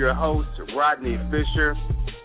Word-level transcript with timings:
Your 0.00 0.14
host 0.14 0.48
Rodney 0.74 1.18
Fisher 1.30 1.76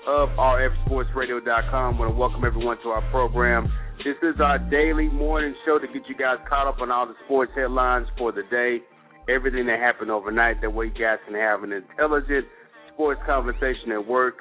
of 0.08 0.30
RFSportsRadio.com. 0.30 1.96
I 1.96 2.00
want 2.00 2.10
to 2.10 2.18
welcome 2.18 2.46
everyone 2.46 2.78
to 2.84 2.88
our 2.88 3.02
program. 3.12 3.68
This 3.98 4.16
is 4.24 4.40
our 4.40 4.58
daily 4.58 5.10
morning 5.10 5.54
show 5.66 5.78
to 5.78 5.86
get 5.86 6.08
you 6.08 6.16
guys 6.16 6.38
caught 6.48 6.70
up 6.70 6.80
on 6.80 6.90
all 6.90 7.06
the 7.06 7.16
sports 7.26 7.52
headlines 7.54 8.08
for 8.18 8.32
the 8.32 8.44
day, 8.50 8.78
everything 9.28 9.66
that 9.66 9.78
happened 9.78 10.10
overnight. 10.10 10.62
That 10.62 10.74
way 10.74 10.86
you 10.86 10.92
guys 10.94 11.18
can 11.28 11.36
have 11.36 11.64
an 11.64 11.74
intelligent 11.74 12.46
sports 12.94 13.20
conversation 13.26 13.92
at 13.92 14.08
work 14.08 14.36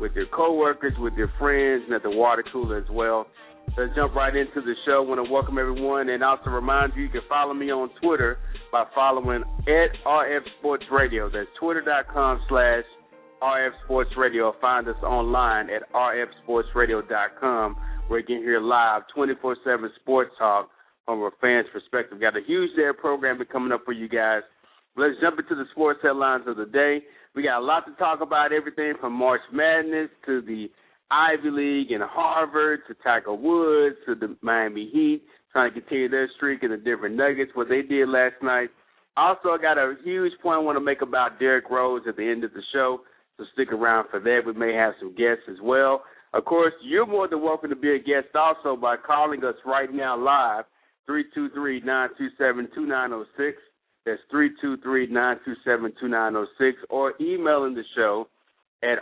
with 0.00 0.10
your 0.16 0.26
coworkers, 0.34 0.94
with 0.98 1.14
your 1.14 1.30
friends, 1.38 1.84
and 1.86 1.94
at 1.94 2.02
the 2.02 2.10
water 2.10 2.42
cooler 2.52 2.78
as 2.78 2.90
well. 2.90 3.28
Let's 3.76 3.94
jump 3.96 4.14
right 4.14 4.34
into 4.34 4.60
the 4.60 4.74
show. 4.84 5.04
I 5.04 5.08
want 5.08 5.24
to 5.24 5.32
welcome 5.32 5.58
everyone 5.58 6.10
and 6.10 6.22
also 6.22 6.50
remind 6.50 6.92
you 6.94 7.04
you 7.04 7.08
can 7.08 7.22
follow 7.28 7.54
me 7.54 7.70
on 7.70 7.90
Twitter 8.02 8.38
by 8.70 8.84
following 8.94 9.42
at 9.62 9.90
RF 10.06 10.42
Sports 10.58 10.84
Radio. 10.90 11.30
That's 11.30 11.48
twitter.com 11.58 12.42
slash 12.48 12.84
RF 13.42 13.70
Sports 13.84 14.10
Radio. 14.16 14.54
Find 14.60 14.86
us 14.88 15.02
online 15.02 15.68
at 15.70 15.90
rfsportsradio.com 15.92 17.76
you 18.18 18.24
can 18.24 18.38
hear 18.38 18.60
live 18.60 19.02
24 19.14 19.56
7 19.64 19.90
sports 20.00 20.30
talk 20.38 20.68
from 21.04 21.20
a 21.20 21.30
fan's 21.40 21.66
perspective. 21.72 22.20
Got 22.20 22.36
a 22.36 22.40
huge 22.46 22.74
day 22.76 22.86
of 22.88 22.98
programming 22.98 23.46
coming 23.50 23.72
up 23.72 23.82
for 23.84 23.92
you 23.92 24.08
guys. 24.08 24.42
Let's 24.96 25.14
jump 25.20 25.38
into 25.38 25.54
the 25.54 25.64
sports 25.72 26.00
headlines 26.02 26.44
of 26.46 26.56
the 26.56 26.66
day. 26.66 27.00
We 27.34 27.42
got 27.42 27.60
a 27.60 27.64
lot 27.64 27.86
to 27.86 27.92
talk 27.94 28.20
about, 28.20 28.52
everything 28.52 28.92
from 29.00 29.14
March 29.14 29.40
Madness 29.52 30.10
to 30.26 30.42
the 30.42 30.70
Ivy 31.12 31.50
League 31.50 31.92
and 31.92 32.02
Harvard 32.02 32.80
to 32.88 32.94
Tiger 33.04 33.34
Woods 33.34 33.96
to 34.06 34.14
the 34.14 34.34
Miami 34.40 34.88
Heat 34.90 35.22
trying 35.52 35.74
to 35.74 35.80
continue 35.80 36.08
their 36.08 36.30
streak 36.36 36.62
and 36.62 36.72
the 36.72 36.78
Denver 36.78 37.10
Nuggets, 37.10 37.50
what 37.52 37.68
they 37.68 37.82
did 37.82 38.08
last 38.08 38.36
night. 38.42 38.70
Also, 39.18 39.50
I 39.50 39.58
got 39.60 39.76
a 39.76 39.96
huge 40.02 40.32
point 40.42 40.56
I 40.56 40.60
want 40.60 40.76
to 40.76 40.84
make 40.84 41.02
about 41.02 41.38
Derrick 41.38 41.68
Rose 41.70 42.00
at 42.08 42.16
the 42.16 42.26
end 42.26 42.44
of 42.44 42.54
the 42.54 42.62
show, 42.72 43.02
so 43.36 43.44
stick 43.52 43.70
around 43.70 44.08
for 44.10 44.20
that. 44.20 44.40
We 44.46 44.54
may 44.54 44.72
have 44.72 44.94
some 44.98 45.14
guests 45.14 45.42
as 45.50 45.58
well. 45.62 46.04
Of 46.32 46.46
course, 46.46 46.72
you're 46.82 47.04
more 47.04 47.28
than 47.28 47.42
welcome 47.42 47.68
to 47.68 47.76
be 47.76 47.94
a 47.94 47.98
guest 47.98 48.34
also 48.34 48.74
by 48.74 48.96
calling 48.96 49.44
us 49.44 49.56
right 49.66 49.92
now 49.92 50.16
live, 50.16 50.64
323-927-2906. 51.10 53.52
That's 54.06 54.22
323-927-2906, 54.32 56.72
or 56.88 57.12
emailing 57.20 57.74
the 57.74 57.84
show 57.94 58.28
at 58.82 59.00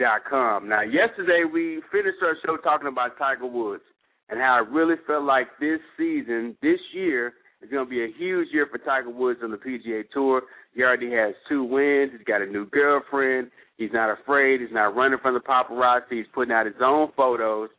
rfsportsradio.com. 0.00 0.68
Now, 0.68 0.82
yesterday 0.82 1.42
we 1.50 1.82
finished 1.92 2.18
our 2.22 2.36
show 2.44 2.56
talking 2.62 2.88
about 2.88 3.18
Tiger 3.18 3.46
Woods 3.46 3.82
and 4.28 4.40
how 4.40 4.54
I 4.54 4.70
really 4.70 4.96
felt 5.06 5.24
like 5.24 5.48
this 5.60 5.80
season, 5.96 6.56
this 6.62 6.80
year, 6.92 7.34
is 7.62 7.70
going 7.70 7.86
to 7.86 7.90
be 7.90 8.04
a 8.04 8.12
huge 8.18 8.48
year 8.52 8.66
for 8.70 8.78
Tiger 8.78 9.10
Woods 9.10 9.40
on 9.42 9.50
the 9.50 9.56
PGA 9.56 10.04
Tour. 10.12 10.42
He 10.74 10.82
already 10.82 11.10
has 11.12 11.34
two 11.48 11.64
wins. 11.64 12.12
He's 12.12 12.26
got 12.26 12.42
a 12.42 12.46
new 12.46 12.66
girlfriend. 12.66 13.50
He's 13.76 13.92
not 13.92 14.10
afraid. 14.10 14.60
He's 14.60 14.72
not 14.72 14.94
running 14.94 15.18
from 15.20 15.34
the 15.34 15.40
paparazzi. 15.40 16.10
He's 16.10 16.26
putting 16.34 16.52
out 16.52 16.66
his 16.66 16.74
own 16.82 17.08
photos. 17.16 17.70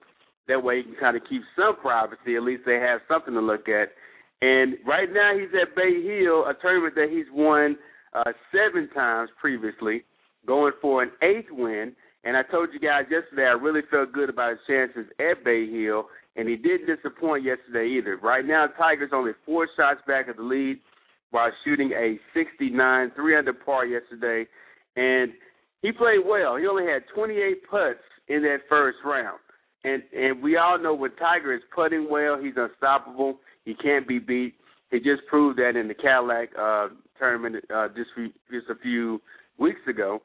That 0.47 0.63
way 0.63 0.77
he 0.77 0.83
can 0.83 0.95
kind 0.99 1.17
of 1.17 1.23
keep 1.27 1.41
some 1.55 1.75
privacy. 1.77 2.35
At 2.35 2.43
least 2.43 2.63
they 2.65 2.75
have 2.75 3.01
something 3.07 3.33
to 3.33 3.41
look 3.41 3.67
at. 3.67 3.89
And 4.41 4.75
right 4.85 5.11
now 5.11 5.33
he's 5.33 5.49
at 5.59 5.75
Bay 5.75 6.03
Hill, 6.03 6.45
a 6.45 6.53
tournament 6.61 6.95
that 6.95 7.09
he's 7.09 7.25
won 7.33 7.77
uh, 8.13 8.31
seven 8.51 8.89
times 8.93 9.29
previously, 9.39 10.03
going 10.45 10.73
for 10.81 11.01
an 11.01 11.11
eighth 11.23 11.49
win. 11.51 11.95
And 12.25 12.35
I 12.35 12.41
told 12.43 12.69
you 12.73 12.79
guys 12.79 13.05
yesterday 13.09 13.45
I 13.45 13.53
really 13.53 13.81
felt 13.89 14.11
good 14.11 14.29
about 14.29 14.51
his 14.51 14.59
chances 14.67 15.05
at 15.19 15.43
Bay 15.45 15.69
Hill 15.69 16.05
and 16.35 16.49
he 16.49 16.55
didn't 16.55 16.87
disappoint 16.87 17.43
yesterday 17.43 17.87
either. 17.97 18.17
Right 18.17 18.45
now, 18.45 18.67
Tiger's 18.67 19.11
only 19.13 19.31
four 19.45 19.67
shots 19.77 20.01
back 20.07 20.27
of 20.27 20.37
the 20.37 20.43
lead 20.43 20.79
while 21.31 21.51
shooting 21.63 21.91
a 21.91 22.19
69 22.33 23.11
3 23.15 23.37
under 23.37 23.53
par 23.53 23.85
yesterday, 23.85 24.49
and 24.95 25.31
he 25.81 25.91
played 25.91 26.19
well. 26.25 26.57
He 26.57 26.67
only 26.67 26.85
had 26.85 27.03
28 27.13 27.69
putts 27.69 27.99
in 28.27 28.41
that 28.43 28.59
first 28.69 28.97
round, 29.05 29.39
and 29.83 30.03
and 30.13 30.41
we 30.41 30.57
all 30.57 30.77
know 30.77 30.93
when 30.93 31.15
Tiger 31.15 31.53
is 31.53 31.61
putting 31.73 32.09
well, 32.09 32.37
he's 32.41 32.53
unstoppable. 32.57 33.37
He 33.63 33.73
can't 33.73 34.07
be 34.07 34.19
beat. 34.19 34.55
He 34.91 34.99
just 34.99 35.25
proved 35.29 35.57
that 35.59 35.75
in 35.75 35.87
the 35.87 35.93
Cadillac 35.93 36.49
uh, 36.59 36.87
tournament 37.17 37.63
uh, 37.73 37.87
just 37.89 38.09
just 38.51 38.69
a 38.69 38.75
few 38.81 39.21
weeks 39.57 39.81
ago 39.87 40.21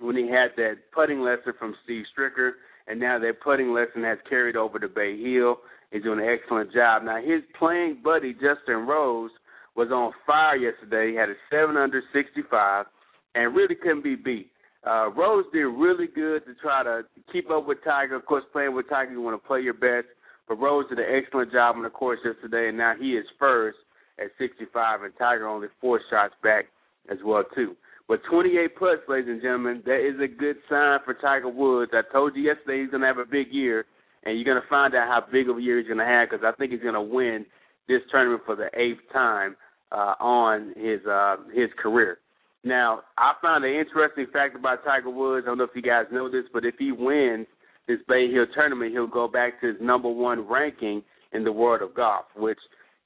when 0.00 0.16
he 0.16 0.28
had 0.28 0.48
that 0.56 0.78
putting 0.92 1.20
lesson 1.20 1.52
from 1.58 1.74
Steve 1.84 2.04
Stricker 2.16 2.52
and 2.86 2.98
now 2.98 3.18
that 3.18 3.40
putting 3.42 3.72
lesson 3.72 4.02
has 4.02 4.18
carried 4.28 4.56
over 4.56 4.78
to 4.78 4.88
Bay 4.88 5.20
Hill. 5.20 5.56
He's 5.90 6.02
doing 6.02 6.20
an 6.20 6.26
excellent 6.26 6.72
job. 6.72 7.02
Now 7.04 7.18
his 7.18 7.42
playing 7.58 8.00
buddy 8.02 8.32
Justin 8.32 8.86
Rose 8.86 9.30
was 9.76 9.88
on 9.90 10.12
fire 10.26 10.56
yesterday. 10.56 11.12
He 11.12 11.16
had 11.16 11.28
a 11.28 11.34
seven 11.50 11.76
under 11.76 12.02
sixty 12.12 12.42
five 12.50 12.86
and 13.34 13.54
really 13.54 13.74
couldn't 13.74 14.04
be 14.04 14.16
beat. 14.16 14.50
Uh, 14.86 15.10
Rose 15.10 15.44
did 15.52 15.60
really 15.60 16.06
good 16.06 16.44
to 16.46 16.54
try 16.62 16.82
to 16.82 17.02
keep 17.32 17.50
up 17.50 17.66
with 17.66 17.78
Tiger. 17.84 18.16
Of 18.16 18.26
course, 18.26 18.44
playing 18.52 18.74
with 18.74 18.88
Tiger, 18.88 19.12
you 19.12 19.20
want 19.20 19.40
to 19.40 19.46
play 19.46 19.60
your 19.60 19.74
best. 19.74 20.08
But 20.48 20.56
Rose 20.56 20.86
did 20.88 20.98
an 20.98 21.06
excellent 21.08 21.52
job 21.52 21.76
on 21.76 21.82
the 21.82 21.90
course 21.90 22.18
yesterday, 22.24 22.68
and 22.68 22.78
now 22.78 22.94
he 22.98 23.12
is 23.12 23.26
first 23.38 23.76
at 24.18 24.30
65, 24.38 25.02
and 25.02 25.12
Tiger 25.18 25.46
only 25.46 25.68
four 25.80 26.00
shots 26.10 26.34
back 26.42 26.66
as 27.10 27.18
well 27.24 27.44
too. 27.54 27.76
But 28.10 28.22
28 28.28 28.74
putts, 28.74 29.02
ladies 29.06 29.28
and 29.28 29.40
gentlemen, 29.40 29.84
that 29.86 30.00
is 30.04 30.18
a 30.20 30.26
good 30.26 30.56
sign 30.68 30.98
for 31.04 31.14
Tiger 31.14 31.48
Woods. 31.48 31.92
I 31.94 32.02
told 32.12 32.34
you 32.34 32.42
yesterday 32.42 32.80
he's 32.80 32.90
going 32.90 33.02
to 33.02 33.06
have 33.06 33.18
a 33.18 33.24
big 33.24 33.52
year, 33.52 33.86
and 34.24 34.34
you're 34.34 34.44
going 34.44 34.60
to 34.60 34.68
find 34.68 34.96
out 34.96 35.06
how 35.06 35.30
big 35.30 35.48
of 35.48 35.58
a 35.58 35.62
year 35.62 35.78
he's 35.78 35.86
going 35.86 36.00
to 36.00 36.04
have 36.04 36.28
because 36.28 36.44
I 36.44 36.50
think 36.58 36.72
he's 36.72 36.82
going 36.82 36.94
to 36.94 37.00
win 37.00 37.46
this 37.86 38.00
tournament 38.10 38.42
for 38.44 38.56
the 38.56 38.66
eighth 38.74 38.98
time 39.12 39.54
uh, 39.92 40.18
on 40.18 40.74
his 40.76 41.06
uh, 41.06 41.36
his 41.54 41.70
career. 41.80 42.18
Now, 42.64 43.02
I 43.16 43.34
found 43.40 43.64
an 43.64 43.74
interesting 43.74 44.26
fact 44.32 44.56
about 44.56 44.82
Tiger 44.84 45.10
Woods. 45.10 45.44
I 45.46 45.50
don't 45.50 45.58
know 45.58 45.70
if 45.70 45.76
you 45.76 45.80
guys 45.80 46.06
know 46.10 46.28
this, 46.28 46.46
but 46.52 46.64
if 46.64 46.74
he 46.80 46.90
wins 46.90 47.46
this 47.86 48.00
Bay 48.08 48.28
Hill 48.28 48.46
tournament, 48.56 48.90
he'll 48.90 49.06
go 49.06 49.28
back 49.28 49.60
to 49.60 49.68
his 49.68 49.76
number 49.80 50.08
one 50.08 50.48
ranking 50.48 51.04
in 51.32 51.44
the 51.44 51.52
world 51.52 51.80
of 51.80 51.94
golf, 51.94 52.24
which 52.34 52.58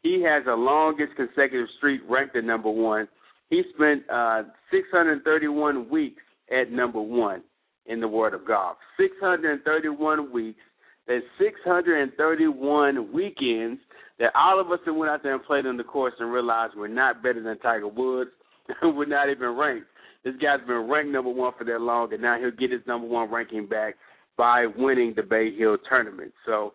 he 0.02 0.24
has 0.26 0.46
the 0.46 0.54
longest 0.54 1.14
consecutive 1.14 1.68
streak 1.76 2.00
ranked 2.08 2.36
at 2.36 2.44
number 2.44 2.70
one 2.70 3.06
he 3.54 3.62
spent 3.74 4.02
uh, 4.10 4.42
631 4.72 5.88
weeks 5.88 6.22
at 6.50 6.72
number 6.72 7.00
one 7.00 7.42
in 7.86 8.00
the 8.00 8.08
world 8.08 8.34
of 8.34 8.46
golf. 8.46 8.76
631 8.98 10.32
weeks. 10.32 10.58
That's 11.06 11.24
631 11.38 13.12
weekends 13.12 13.80
that 14.18 14.32
all 14.34 14.60
of 14.60 14.70
us 14.72 14.78
that 14.86 14.92
went 14.92 15.10
out 15.10 15.22
there 15.22 15.34
and 15.34 15.44
played 15.44 15.66
on 15.66 15.76
the 15.76 15.84
course 15.84 16.14
and 16.18 16.32
realized 16.32 16.74
we're 16.76 16.88
not 16.88 17.22
better 17.22 17.42
than 17.42 17.58
Tiger 17.58 17.88
Woods. 17.88 18.30
we're 18.82 19.06
not 19.06 19.30
even 19.30 19.50
ranked. 19.50 19.86
This 20.24 20.34
guy's 20.40 20.66
been 20.66 20.88
ranked 20.88 21.12
number 21.12 21.30
one 21.30 21.52
for 21.56 21.64
that 21.64 21.80
long, 21.80 22.12
and 22.12 22.22
now 22.22 22.38
he'll 22.40 22.50
get 22.50 22.72
his 22.72 22.80
number 22.86 23.06
one 23.06 23.30
ranking 23.30 23.66
back 23.66 23.94
by 24.38 24.66
winning 24.76 25.12
the 25.14 25.22
Bay 25.22 25.54
Hill 25.54 25.76
tournament. 25.86 26.32
So, 26.46 26.72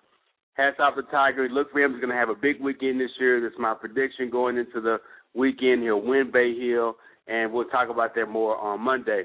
hats 0.53 0.77
off 0.79 0.95
to 0.95 1.01
Tiger. 1.11 1.49
Look 1.49 1.71
for 1.71 1.81
him. 1.81 1.93
He's 1.93 2.01
going 2.01 2.13
to 2.13 2.19
have 2.19 2.29
a 2.29 2.35
big 2.35 2.61
weekend 2.61 3.01
this 3.01 3.09
year. 3.19 3.41
That's 3.41 3.59
my 3.59 3.73
prediction 3.73 4.29
going 4.29 4.57
into 4.57 4.79
the 4.79 4.97
weekend. 5.33 5.83
He'll 5.83 6.01
win 6.01 6.31
Bay 6.31 6.57
Hill, 6.57 6.95
and 7.27 7.51
we'll 7.51 7.65
talk 7.65 7.89
about 7.89 8.15
that 8.15 8.27
more 8.27 8.57
on 8.57 8.81
Monday. 8.81 9.23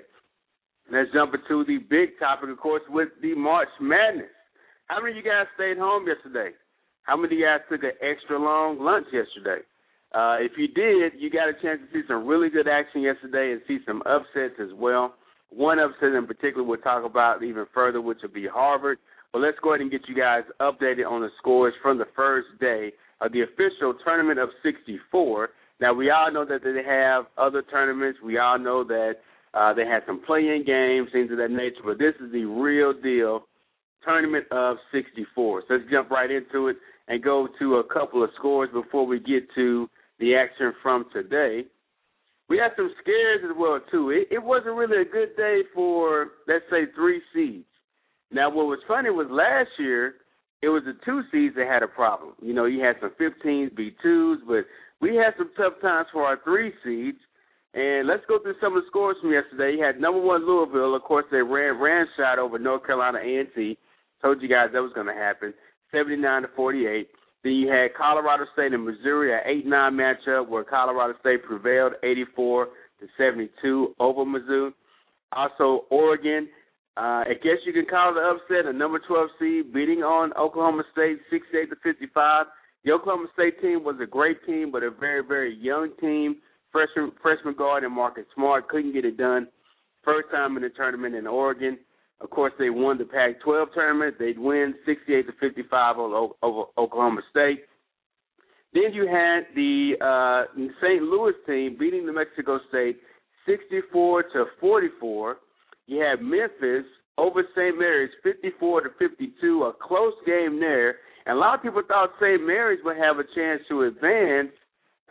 Let's 0.92 1.10
jump 1.12 1.34
into 1.34 1.64
the 1.64 1.78
big 1.78 2.18
topic, 2.18 2.50
of 2.50 2.58
course, 2.58 2.82
with 2.90 3.08
the 3.22 3.34
March 3.34 3.68
Madness. 3.80 4.26
How 4.86 5.00
many 5.00 5.18
of 5.18 5.24
you 5.24 5.30
guys 5.30 5.46
stayed 5.54 5.78
home 5.78 6.06
yesterday? 6.06 6.54
How 7.04 7.16
many 7.16 7.34
of 7.34 7.38
you 7.38 7.46
guys 7.46 7.60
took 7.70 7.82
an 7.82 7.96
extra 8.02 8.38
long 8.38 8.78
lunch 8.80 9.06
yesterday? 9.12 9.64
Uh, 10.14 10.36
if 10.38 10.52
you 10.56 10.68
did, 10.68 11.12
you 11.18 11.30
got 11.30 11.48
a 11.48 11.54
chance 11.60 11.80
to 11.80 11.88
see 11.92 12.06
some 12.06 12.26
really 12.26 12.50
good 12.50 12.68
action 12.68 13.02
yesterday 13.02 13.52
and 13.52 13.62
see 13.66 13.78
some 13.86 14.02
upsets 14.06 14.60
as 14.60 14.72
well. 14.74 15.14
One 15.50 15.78
upset 15.78 16.12
in 16.12 16.26
particular 16.26 16.62
we'll 16.62 16.78
talk 16.78 17.04
about 17.04 17.42
even 17.42 17.66
further, 17.72 18.00
which 18.00 18.18
will 18.22 18.30
be 18.30 18.46
Harvard. 18.46 18.98
But 19.32 19.40
let's 19.40 19.58
go 19.62 19.70
ahead 19.70 19.80
and 19.80 19.90
get 19.90 20.08
you 20.08 20.14
guys 20.14 20.42
updated 20.60 21.10
on 21.10 21.20
the 21.20 21.30
scores 21.38 21.74
from 21.82 21.98
the 21.98 22.06
first 22.14 22.48
day 22.60 22.92
of 23.20 23.32
the 23.32 23.42
official 23.42 23.94
tournament 24.04 24.38
of 24.38 24.50
64. 24.62 25.48
Now, 25.84 25.92
we 25.92 26.08
all 26.08 26.32
know 26.32 26.46
that 26.46 26.64
they 26.64 26.82
have 26.82 27.26
other 27.36 27.60
tournaments. 27.60 28.18
We 28.24 28.38
all 28.38 28.58
know 28.58 28.84
that 28.84 29.16
uh, 29.52 29.74
they 29.74 29.84
had 29.84 30.00
some 30.06 30.22
play-in 30.24 30.64
games, 30.66 31.10
things 31.12 31.30
of 31.30 31.36
that 31.36 31.50
nature. 31.50 31.84
But 31.84 31.98
this 31.98 32.14
is 32.24 32.32
the 32.32 32.46
real 32.46 32.94
deal 32.94 33.44
tournament 34.02 34.46
of 34.50 34.78
64. 34.92 35.64
So 35.68 35.74
let's 35.74 35.84
jump 35.90 36.08
right 36.08 36.30
into 36.30 36.68
it 36.68 36.76
and 37.06 37.22
go 37.22 37.48
to 37.58 37.74
a 37.74 37.84
couple 37.84 38.24
of 38.24 38.30
scores 38.38 38.70
before 38.72 39.06
we 39.06 39.20
get 39.20 39.42
to 39.56 39.90
the 40.20 40.34
action 40.34 40.72
from 40.82 41.04
today. 41.12 41.66
We 42.48 42.56
had 42.56 42.70
some 42.76 42.90
scares 43.02 43.40
as 43.44 43.54
well 43.54 43.78
too. 43.90 44.08
It, 44.08 44.28
it 44.34 44.42
wasn't 44.42 44.76
really 44.76 45.02
a 45.02 45.04
good 45.04 45.36
day 45.36 45.64
for 45.74 46.28
let's 46.48 46.64
say 46.70 46.90
three 46.94 47.20
seeds. 47.34 47.66
Now, 48.32 48.48
what 48.48 48.68
was 48.68 48.78
funny 48.88 49.10
was 49.10 49.26
last 49.30 49.68
year 49.78 50.14
it 50.64 50.68
was 50.68 50.82
the 50.86 50.96
two 51.04 51.20
seeds 51.30 51.54
that 51.56 51.66
had 51.66 51.82
a 51.82 51.88
problem. 51.88 52.32
You 52.40 52.54
know, 52.54 52.64
you 52.64 52.80
had 52.80 52.96
some 53.00 53.12
15s 53.20 53.70
B2s, 53.76 54.36
but 54.46 54.64
we 55.00 55.14
had 55.14 55.34
some 55.36 55.50
tough 55.56 55.74
times 55.82 56.08
for 56.10 56.24
our 56.24 56.40
three 56.42 56.72
seeds. 56.82 57.18
And 57.74 58.08
let's 58.08 58.22
go 58.28 58.38
through 58.38 58.54
some 58.62 58.76
of 58.76 58.82
the 58.82 58.88
scores 58.88 59.16
from 59.20 59.32
yesterday. 59.32 59.76
You 59.76 59.84
had 59.84 60.00
number 60.00 60.20
one 60.20 60.46
Louisville. 60.46 60.94
Of 60.94 61.02
course, 61.02 61.26
they 61.30 61.42
ran 61.42 61.78
ran 61.78 62.06
shot 62.16 62.38
over 62.38 62.58
North 62.58 62.86
Carolina 62.86 63.18
A&T. 63.18 63.76
Told 64.22 64.40
you 64.40 64.48
guys 64.48 64.68
that 64.72 64.80
was 64.80 64.92
going 64.94 65.08
to 65.08 65.12
happen. 65.12 65.52
79 65.92 66.42
to 66.42 66.48
48. 66.56 67.08
Then 67.42 67.52
you 67.52 67.68
had 67.68 67.94
Colorado 67.94 68.44
State 68.54 68.72
and 68.72 68.84
Missouri, 68.84 69.34
an 69.34 69.40
8 69.44 69.66
9 69.66 69.92
matchup 69.92 70.48
where 70.48 70.64
Colorado 70.64 71.14
State 71.20 71.44
prevailed 71.44 71.92
84 72.02 72.68
to 73.00 73.06
72 73.18 73.94
over 74.00 74.24
Mizzou. 74.24 74.72
Also, 75.32 75.84
Oregon, 75.90 76.48
uh, 76.96 77.26
I 77.26 77.34
guess 77.42 77.58
you 77.66 77.72
can 77.72 77.86
call 77.86 78.16
an 78.16 78.24
upset, 78.24 78.66
a 78.66 78.72
number 78.72 79.00
12 79.00 79.28
seed 79.38 79.72
beating 79.72 80.02
on 80.02 80.32
Oklahoma 80.34 80.84
State 80.92 81.18
68 81.30 81.70
to 81.70 81.76
55. 81.82 82.46
The 82.84 82.92
Oklahoma 82.92 83.26
State 83.32 83.60
team 83.60 83.82
was 83.82 83.96
a 84.00 84.06
great 84.06 84.44
team, 84.46 84.70
but 84.70 84.82
a 84.82 84.90
very, 84.90 85.24
very 85.26 85.56
young 85.56 85.90
team. 86.00 86.36
Freshman, 86.70 87.12
freshman 87.20 87.54
guard 87.54 87.82
and 87.82 87.92
Marcus 87.92 88.24
Smart 88.34 88.68
couldn't 88.68 88.92
get 88.92 89.04
it 89.04 89.16
done. 89.16 89.48
First 90.04 90.28
time 90.30 90.56
in 90.56 90.62
the 90.62 90.68
tournament 90.68 91.14
in 91.14 91.26
Oregon. 91.26 91.78
Of 92.20 92.30
course, 92.30 92.52
they 92.58 92.70
won 92.70 92.98
the 92.98 93.04
Pac-12 93.04 93.66
tournament. 93.74 94.16
They'd 94.18 94.38
win 94.38 94.74
68 94.86 95.26
to 95.26 95.32
55 95.40 95.98
over, 95.98 96.28
over 96.42 96.64
Oklahoma 96.78 97.22
State. 97.30 97.64
Then 98.72 98.92
you 98.92 99.06
had 99.06 99.46
the 99.54 99.94
uh, 100.00 100.52
St. 100.82 101.02
Louis 101.02 101.32
team 101.46 101.76
beating 101.78 102.06
New 102.06 102.14
Mexico 102.14 102.58
State 102.68 102.98
64 103.46 104.24
to 104.34 104.44
44. 104.60 105.36
You 105.86 106.00
had 106.00 106.22
Memphis 106.22 106.86
over 107.18 107.44
St. 107.54 107.78
Mary's 107.78 108.10
54 108.22 108.82
to 108.82 108.88
52, 108.98 109.62
a 109.64 109.72
close 109.80 110.14
game 110.26 110.58
there. 110.58 110.96
And 111.26 111.36
a 111.36 111.40
lot 111.40 111.54
of 111.54 111.62
people 111.62 111.82
thought 111.86 112.10
St. 112.20 112.44
Mary's 112.44 112.80
would 112.84 112.96
have 112.96 113.18
a 113.18 113.24
chance 113.34 113.62
to 113.68 113.82
advance 113.82 114.50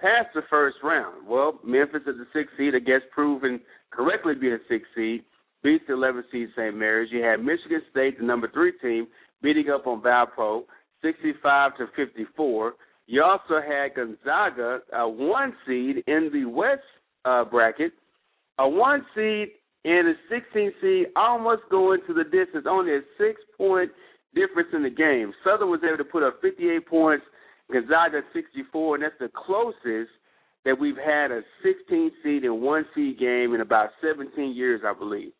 past 0.01 0.29
the 0.35 0.41
first 0.49 0.77
round. 0.83 1.27
Well, 1.27 1.59
Memphis 1.63 2.01
is 2.07 2.17
the 2.17 2.27
sixth 2.33 2.55
seed, 2.57 2.75
I 2.75 2.79
guess, 2.79 3.01
proven 3.11 3.59
correctly 3.91 4.33
being 4.35 4.53
a 4.53 4.59
sixth 4.67 4.87
seed 4.95 5.23
beats 5.63 5.85
the 5.87 5.93
11 5.93 6.25
seed 6.31 6.49
St. 6.55 6.75
Mary's. 6.75 7.09
You 7.11 7.23
had 7.23 7.37
Michigan 7.37 7.81
State, 7.89 8.19
the 8.19 8.25
number 8.25 8.49
three 8.51 8.73
team, 8.79 9.07
beating 9.41 9.69
up 9.69 9.87
on 9.87 10.01
Valpo, 10.01 10.63
65 11.01 11.77
to 11.77 11.87
54. 11.95 12.73
You 13.07 13.23
also 13.23 13.61
had 13.65 13.95
Gonzaga, 13.95 14.79
a 14.93 15.07
one 15.07 15.53
seed 15.65 16.03
in 16.07 16.29
the 16.33 16.45
West 16.45 16.81
uh, 17.25 17.45
bracket, 17.45 17.93
a 18.59 18.67
one 18.67 19.05
seed 19.15 19.49
and 19.85 20.07
a 20.07 20.13
16 20.29 20.71
seed, 20.81 21.07
almost 21.15 21.63
going 21.69 21.99
to 22.07 22.13
the 22.13 22.23
distance, 22.23 22.65
only 22.67 22.95
a 22.95 23.01
six 23.17 23.41
point 23.57 23.91
difference 24.33 24.69
in 24.73 24.83
the 24.83 24.89
game. 24.89 25.33
Southern 25.43 25.69
was 25.69 25.81
able 25.85 25.97
to 25.97 26.03
put 26.03 26.23
up 26.23 26.39
58 26.41 26.87
points, 26.87 27.25
Gonzaga 27.71 28.21
64, 28.33 28.95
and 28.95 29.03
that's 29.03 29.15
the 29.19 29.29
closest 29.33 30.11
that 30.65 30.79
we've 30.79 30.97
had 30.97 31.31
a 31.31 31.41
16 31.61 32.11
seed 32.23 32.43
and 32.43 32.61
one 32.61 32.85
seed 32.95 33.19
game 33.19 33.53
in 33.53 33.61
about 33.61 33.89
17 34.01 34.55
years, 34.55 34.81
I 34.85 34.93
believe. 34.93 35.31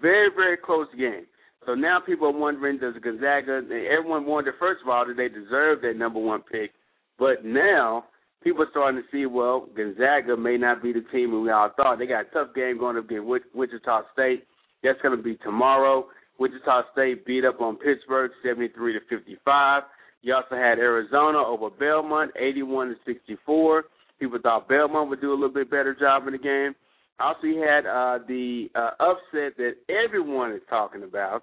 Very, 0.00 0.28
very 0.34 0.56
close 0.56 0.88
game. 0.98 1.26
So 1.64 1.74
now 1.74 2.00
people 2.04 2.28
are 2.28 2.38
wondering, 2.38 2.78
does 2.78 2.94
Gonzaga? 3.02 3.62
Everyone 3.70 4.26
wondered 4.26 4.54
first 4.58 4.82
of 4.82 4.88
all, 4.88 5.04
did 5.06 5.16
they 5.16 5.28
deserve 5.28 5.82
that 5.82 5.96
number 5.96 6.20
one 6.20 6.42
pick? 6.42 6.72
But 7.18 7.44
now 7.44 8.04
people 8.46 8.62
are 8.62 8.70
starting 8.70 9.02
to 9.02 9.08
see, 9.10 9.26
well, 9.26 9.66
Gonzaga 9.76 10.36
may 10.36 10.56
not 10.56 10.80
be 10.80 10.92
the 10.92 11.04
team 11.10 11.42
we 11.42 11.50
all 11.50 11.70
thought. 11.76 11.98
They 11.98 12.06
got 12.06 12.26
a 12.26 12.30
tough 12.30 12.54
game 12.54 12.78
going 12.78 12.96
up 12.96 13.06
against 13.06 13.26
Wichita 13.52 14.02
State. 14.12 14.44
That's 14.84 15.00
going 15.02 15.16
to 15.16 15.22
be 15.22 15.34
tomorrow. 15.42 16.06
Wichita 16.38 16.82
State 16.92 17.26
beat 17.26 17.44
up 17.44 17.60
on 17.60 17.74
Pittsburgh, 17.74 18.30
73 18.44 18.92
to 18.92 19.00
55. 19.10 19.82
You 20.22 20.34
also 20.34 20.54
had 20.54 20.78
Arizona 20.78 21.38
over 21.38 21.70
Belmont, 21.70 22.30
81 22.38 22.90
to 22.90 22.94
64. 23.04 23.84
People 24.20 24.38
thought 24.40 24.68
Belmont 24.68 25.10
would 25.10 25.20
do 25.20 25.32
a 25.32 25.34
little 25.34 25.48
bit 25.48 25.68
better 25.68 25.96
job 25.98 26.28
in 26.28 26.32
the 26.32 26.38
game. 26.38 26.76
Also, 27.18 27.48
you 27.48 27.60
had 27.62 27.84
uh, 27.84 28.20
the 28.28 28.68
uh, 28.76 28.90
upset 29.00 29.56
that 29.56 29.72
everyone 29.88 30.52
is 30.52 30.62
talking 30.70 31.02
about, 31.02 31.42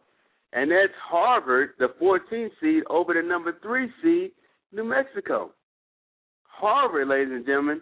and 0.53 0.71
that's 0.71 0.93
Harvard, 1.03 1.71
the 1.79 1.87
14th 2.01 2.51
seed, 2.61 2.83
over 2.89 3.13
the 3.13 3.27
number 3.27 3.57
three 3.61 3.89
seed, 4.01 4.31
New 4.71 4.85
Mexico. 4.85 5.51
Harvard, 6.59 7.07
ladies 7.07 7.33
and 7.33 7.45
gentlemen, 7.45 7.81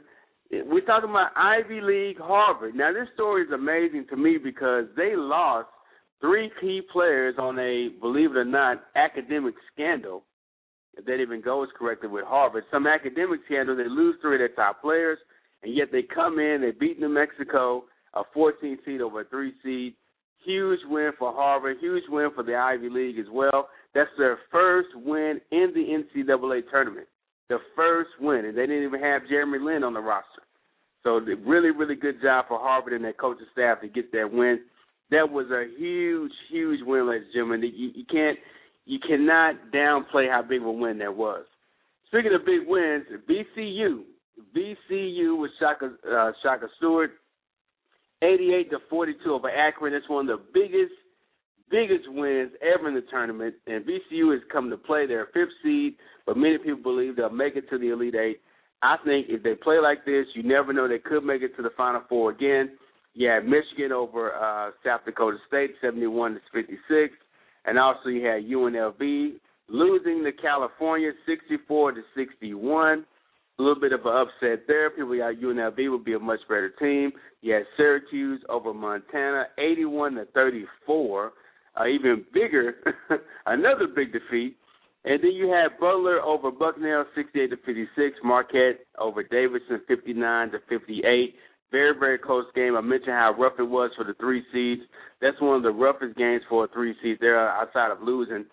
we're 0.52 0.86
talking 0.86 1.10
about 1.10 1.32
Ivy 1.36 1.82
League 1.82 2.20
Harvard. 2.20 2.76
Now, 2.76 2.92
this 2.92 3.08
story 3.14 3.44
is 3.44 3.52
amazing 3.52 4.06
to 4.10 4.18
me 4.18 4.38
because 4.38 4.86
they 4.96 5.16
lost 5.16 5.70
three 6.20 6.52
key 6.60 6.82
players 6.92 7.36
on 7.38 7.58
a, 7.60 7.90
believe 8.00 8.32
it 8.32 8.38
or 8.38 8.46
not, 8.46 8.84
academic 8.96 9.56
scandal. 9.74 10.24
If 10.98 11.06
that 11.06 11.22
even 11.22 11.42
goes 11.42 11.70
correctly 11.78 12.10
with 12.10 12.26
Harvard, 12.26 12.66
some 12.72 12.86
academic 12.86 13.42
scandal, 13.46 13.78
they 13.78 13.88
lose 13.88 14.16
three 14.22 14.36
of 14.36 14.40
their 14.40 14.50
top 14.50 14.82
players 14.82 15.18
and 15.64 15.76
yet 15.76 15.90
they 15.92 16.02
come 16.02 16.40
in, 16.40 16.62
they 16.62 16.72
beat 16.72 17.00
New 17.00 17.10
Mexico, 17.10 17.86
a 18.14 18.24
14 18.34 18.80
seed 18.86 19.02
over 19.02 19.22
a 19.22 19.26
three 19.26 19.54
seed. 19.64 19.94
Huge 20.44 20.80
win 20.90 21.12
for 21.20 21.32
Harvard, 21.32 21.78
huge 21.80 22.04
win 22.10 22.30
for 22.34 22.44
the 22.44 22.56
Ivy 22.56 22.90
League 22.90 23.20
as 23.20 23.28
well. 23.32 23.70
That's 23.94 24.10
their 24.18 24.40
first 24.52 24.90
win 24.96 25.40
in 25.52 25.72
the 25.74 26.22
NCAA 26.24 26.64
tournament. 26.72 27.08
The 27.52 27.60
first 27.76 28.12
win, 28.22 28.46
and 28.46 28.58
they 28.58 28.66
didn't 28.66 28.86
even 28.86 29.02
have 29.02 29.28
Jeremy 29.28 29.60
Lin 29.60 29.84
on 29.84 29.94
the 29.94 30.00
roster. 30.00 30.44
So 31.04 31.20
really, 31.20 31.72
really 31.72 31.96
good 31.96 32.22
job 32.22 32.46
for 32.48 32.58
Harvard 32.58 32.94
and 32.94 33.04
their 33.04 33.12
coaching 33.12 33.46
staff 33.52 33.82
to 33.82 33.90
get 33.90 34.10
that 34.14 34.32
win. 34.32 34.62
That 35.10 35.30
was 35.30 35.48
a 35.52 35.66
huge, 35.78 36.32
huge 36.50 36.80
win, 36.86 37.10
ladies 37.10 37.26
and 37.26 37.34
gentlemen. 37.34 37.62
You, 37.76 37.92
you 37.94 38.06
can't, 38.10 38.38
you 38.86 39.00
cannot 39.06 39.56
downplay 39.76 40.32
how 40.32 40.44
big 40.48 40.62
of 40.62 40.68
a 40.68 40.72
win 40.72 41.00
that 41.00 41.14
was. 41.14 41.44
Speaking 42.08 42.32
of 42.34 42.46
big 42.46 42.62
wins, 42.66 43.04
VCU 43.30 44.04
VCU 44.56 45.40
with 45.40 45.52
Shaka 45.60 45.92
uh, 46.10 46.32
Shaka 46.42 46.68
Stewart, 46.78 47.12
88 48.22 48.70
to 48.72 48.78
42 48.90 49.30
over 49.30 49.50
Akron. 49.50 49.94
It's 49.94 50.08
one 50.10 50.30
of 50.30 50.40
the 50.40 50.46
biggest 50.54 50.94
biggest 51.70 52.10
wins 52.12 52.52
ever 52.62 52.90
in 52.90 52.96
the 52.96 53.04
tournament, 53.10 53.56
and 53.68 53.86
VCU 53.86 54.34
has 54.34 54.42
come 54.52 54.70
to 54.70 54.78
play 54.78 55.08
their 55.08 55.28
fifth 55.34 55.54
seed, 55.64 55.96
but 56.32 56.38
many 56.38 56.58
people 56.58 56.82
believe 56.82 57.18
they'll 57.18 57.30
make 57.30 57.58
it 57.58 57.70
to 57.70 57.78
the 57.78 57.90
Elite 57.90 58.16
Eight. 58.16 58.40
I 58.82 58.96
think 59.04 59.26
if 59.28 59.44
they 59.44 59.54
play 59.54 59.80
like 59.80 60.06
this, 60.06 60.26
you 60.34 60.44
never 60.44 60.72
know 60.72 60.88
they 60.88 60.98
could 60.98 61.26
make 61.26 61.42
it 61.42 61.58
to 61.58 61.62
the 61.62 61.72
Final 61.76 62.04
Four 62.08 62.32
again. 62.32 62.78
You 63.14 63.28
had 63.28 63.44
Michigan 63.44 63.92
over 63.92 64.34
uh, 64.34 64.72
South 64.82 65.02
Dakota 65.04 65.40
State, 65.50 65.72
71 65.82 66.36
to 66.36 66.40
56, 66.54 67.14
and 67.66 67.78
also 67.78 68.08
you 68.08 68.26
had 68.26 68.46
UNLV 68.46 69.34
losing 69.68 70.24
to 70.24 70.32
California, 70.32 71.12
64 71.28 71.92
to 71.92 72.02
61 72.16 73.06
a 73.60 73.62
little 73.62 73.82
bit 73.82 73.92
of 73.92 74.06
an 74.06 74.14
upset 74.16 74.66
there. 74.70 74.90
People 74.90 75.18
got 75.18 75.36
UNLV 75.36 75.92
would 75.92 76.06
be 76.06 76.14
a 76.14 76.20
much 76.20 76.40
better 76.48 76.72
team. 76.80 77.12
You 77.42 77.56
had 77.56 77.64
Syracuse 77.76 78.42
over 78.48 78.74
Montana, 78.74 79.48
81 79.58 80.16
to 80.16 80.26
34. 80.34 81.34
Uh, 81.76 81.88
even 81.88 82.24
bigger, 82.34 82.76
another 83.46 83.88
big 83.94 84.14
defeat. 84.14 84.56
And 85.04 85.24
then 85.24 85.32
you 85.32 85.50
had 85.50 85.80
Butler 85.80 86.22
over 86.22 86.52
Bucknell, 86.52 87.06
68 87.16 87.50
to 87.50 87.58
56. 87.58 88.18
Marquette 88.24 88.86
over 89.00 89.24
Davidson, 89.24 89.82
59 89.88 90.52
to 90.52 90.60
58. 90.70 91.36
Very, 91.72 91.98
very 91.98 92.18
close 92.18 92.46
game. 92.54 92.76
I 92.76 92.82
mentioned 92.82 93.14
how 93.14 93.34
rough 93.38 93.54
it 93.58 93.64
was 93.64 93.92
for 93.96 94.04
the 94.04 94.14
three 94.20 94.44
seeds. 94.52 94.82
That's 95.22 95.40
one 95.42 95.56
of 95.56 95.64
the 95.64 95.72
roughest 95.72 96.18
games 96.18 96.44
for 96.50 96.66
a 96.66 96.68
three 96.68 96.94
seed 97.02 97.18
there 97.20 97.40
outside 97.50 97.92
of 97.92 98.02
losing 98.02 98.46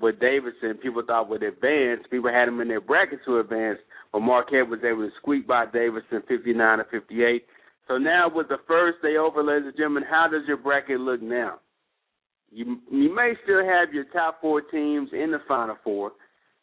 with 0.00 0.20
Davidson. 0.20 0.78
People 0.82 1.02
thought 1.04 1.28
would 1.28 1.42
advance. 1.42 2.02
People 2.10 2.30
had 2.30 2.46
them 2.46 2.60
in 2.60 2.68
their 2.68 2.80
brackets 2.80 3.22
to 3.24 3.40
advance, 3.40 3.78
but 4.12 4.20
Marquette 4.20 4.68
was 4.68 4.80
able 4.84 5.08
to 5.08 5.10
squeak 5.20 5.46
by 5.46 5.64
Davidson 5.66 6.22
59 6.28 6.78
to 6.78 6.84
58. 6.84 7.46
So 7.88 7.98
now 7.98 8.30
with 8.32 8.48
the 8.48 8.58
first 8.68 9.00
day 9.02 9.16
over, 9.16 9.42
ladies 9.42 9.68
and 9.68 9.76
gentlemen, 9.76 10.04
how 10.08 10.28
does 10.30 10.42
your 10.46 10.56
bracket 10.58 11.00
look 11.00 11.22
now? 11.22 11.60
You 12.56 12.78
you 12.90 13.14
may 13.14 13.34
still 13.44 13.62
have 13.62 13.92
your 13.92 14.04
top 14.14 14.40
four 14.40 14.62
teams 14.62 15.10
in 15.12 15.30
the 15.30 15.40
Final 15.46 15.76
Four, 15.84 16.12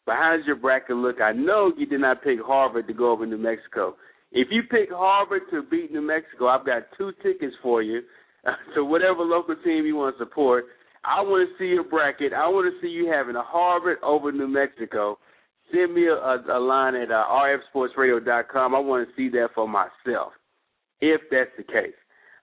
but 0.04 0.16
how 0.16 0.34
does 0.36 0.44
your 0.44 0.56
bracket 0.56 0.96
look? 0.96 1.20
I 1.20 1.30
know 1.30 1.70
you 1.78 1.86
did 1.86 2.00
not 2.00 2.24
pick 2.24 2.40
Harvard 2.44 2.88
to 2.88 2.92
go 2.92 3.12
over 3.12 3.24
New 3.24 3.38
Mexico. 3.38 3.94
If 4.32 4.48
you 4.50 4.64
pick 4.64 4.90
Harvard 4.90 5.42
to 5.52 5.62
beat 5.62 5.92
New 5.92 6.02
Mexico, 6.02 6.48
I've 6.48 6.66
got 6.66 6.82
two 6.98 7.12
tickets 7.22 7.54
for 7.62 7.80
you 7.80 8.00
to 8.74 8.84
whatever 8.84 9.22
local 9.22 9.54
team 9.62 9.86
you 9.86 9.94
want 9.94 10.18
to 10.18 10.24
support. 10.24 10.64
I 11.04 11.20
want 11.20 11.48
to 11.48 11.62
see 11.62 11.68
your 11.68 11.84
bracket. 11.84 12.32
I 12.32 12.48
want 12.48 12.74
to 12.74 12.80
see 12.84 12.90
you 12.90 13.08
having 13.08 13.36
a 13.36 13.44
Harvard 13.44 13.98
over 14.02 14.32
New 14.32 14.48
Mexico. 14.48 15.16
Send 15.70 15.94
me 15.94 16.08
a, 16.08 16.14
a, 16.14 16.58
line 16.58 16.96
at 16.96 17.12
uh, 17.12 17.22
rfsportsradio.com. 17.30 18.74
I 18.74 18.78
want 18.80 19.08
to 19.08 19.14
see 19.14 19.28
that 19.36 19.50
for 19.54 19.68
myself, 19.68 20.32
if 21.00 21.20
that's 21.30 21.50
the 21.56 21.62
case. 21.62 21.94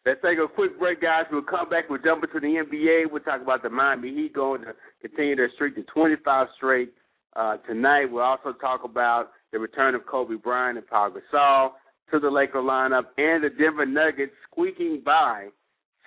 Let's 0.06 0.20
take 0.24 0.40
a 0.40 0.48
quick 0.48 0.80
break, 0.80 1.02
guys. 1.02 1.26
We'll 1.32 1.44
come 1.44 1.70
back. 1.70 1.88
We'll 1.90 2.02
jump 2.02 2.24
into 2.24 2.40
the 2.40 2.64
NBA. 2.66 3.12
We'll 3.12 3.22
talk 3.22 3.42
about 3.42 3.62
the 3.62 3.70
Miami 3.70 4.10
Heat 4.10 4.34
going 4.34 4.62
to 4.62 4.74
continue 5.00 5.36
their 5.36 5.52
streak 5.54 5.76
to 5.76 5.84
25 5.84 6.48
straight 6.58 6.92
uh, 7.36 7.58
tonight. 7.68 8.06
We'll 8.06 8.24
also 8.24 8.54
talk 8.54 8.84
about 8.84 9.30
the 9.52 9.60
return 9.60 9.94
of 9.94 10.08
Kobe 10.08 10.36
Bryant 10.36 10.80
and 10.80 10.88
Pau 10.88 11.10
Gasol 11.12 11.74
to 12.12 12.20
the 12.20 12.30
Laker 12.30 12.62
lineup 12.62 13.04
and 13.18 13.44
the 13.44 13.50
Denver 13.50 13.86
Nuggets 13.86 14.32
squeaking 14.50 15.04
by, 15.06 15.50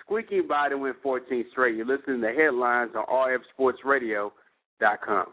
squeaking 0.03 0.45
by 0.47 0.67
to 0.69 0.77
win 0.77 0.93
14 1.01 1.45
straight. 1.51 1.75
You're 1.77 1.85
listening 1.85 2.19
to 2.21 2.33
headlines 2.33 2.91
on 2.95 3.05
rfsportsradio.com. 3.59 5.25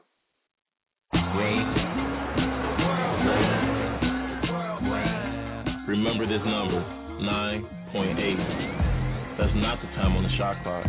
Remember 5.89 6.27
this 6.27 6.41
number, 6.47 6.81
9.8. 7.21 7.82
That's 7.93 9.53
not 9.57 9.77
the 9.83 9.89
time 10.01 10.17
on 10.17 10.23
the 10.25 10.33
shot 10.39 10.57
clock 10.65 10.87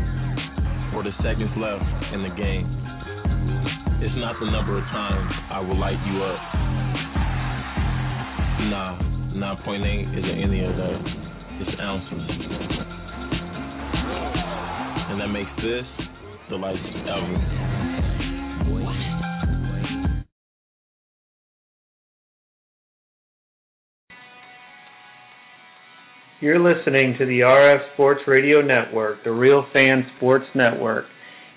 or 0.96 1.04
the 1.04 1.12
seconds 1.20 1.52
left 1.60 1.84
in 2.16 2.24
the 2.24 2.32
game. 2.32 2.64
It's 4.00 4.16
not 4.24 4.40
the 4.40 4.48
number 4.48 4.78
of 4.78 4.86
times 4.88 5.32
I 5.52 5.60
will 5.60 5.78
light 5.78 6.00
you 6.08 6.24
up. 6.24 6.40
Nah, 8.72 9.04
9.8 9.36 10.18
isn't 10.18 10.40
any 10.48 10.64
of 10.64 10.78
that. 10.80 11.02
It's 11.60 11.76
ounces. 11.82 12.24
And 15.12 15.20
that 15.20 15.28
makes 15.28 15.52
this 15.60 15.84
the 16.50 16.56
lightest 16.56 16.88
ever. 17.04 17.73
You're 26.44 26.60
listening 26.60 27.16
to 27.20 27.26
the 27.26 27.40
RF 27.40 27.94
Sports 27.94 28.20
Radio 28.28 28.60
Network, 28.60 29.24
the 29.24 29.32
Real 29.32 29.66
Fan 29.72 30.06
Sports 30.18 30.44
Network. 30.54 31.06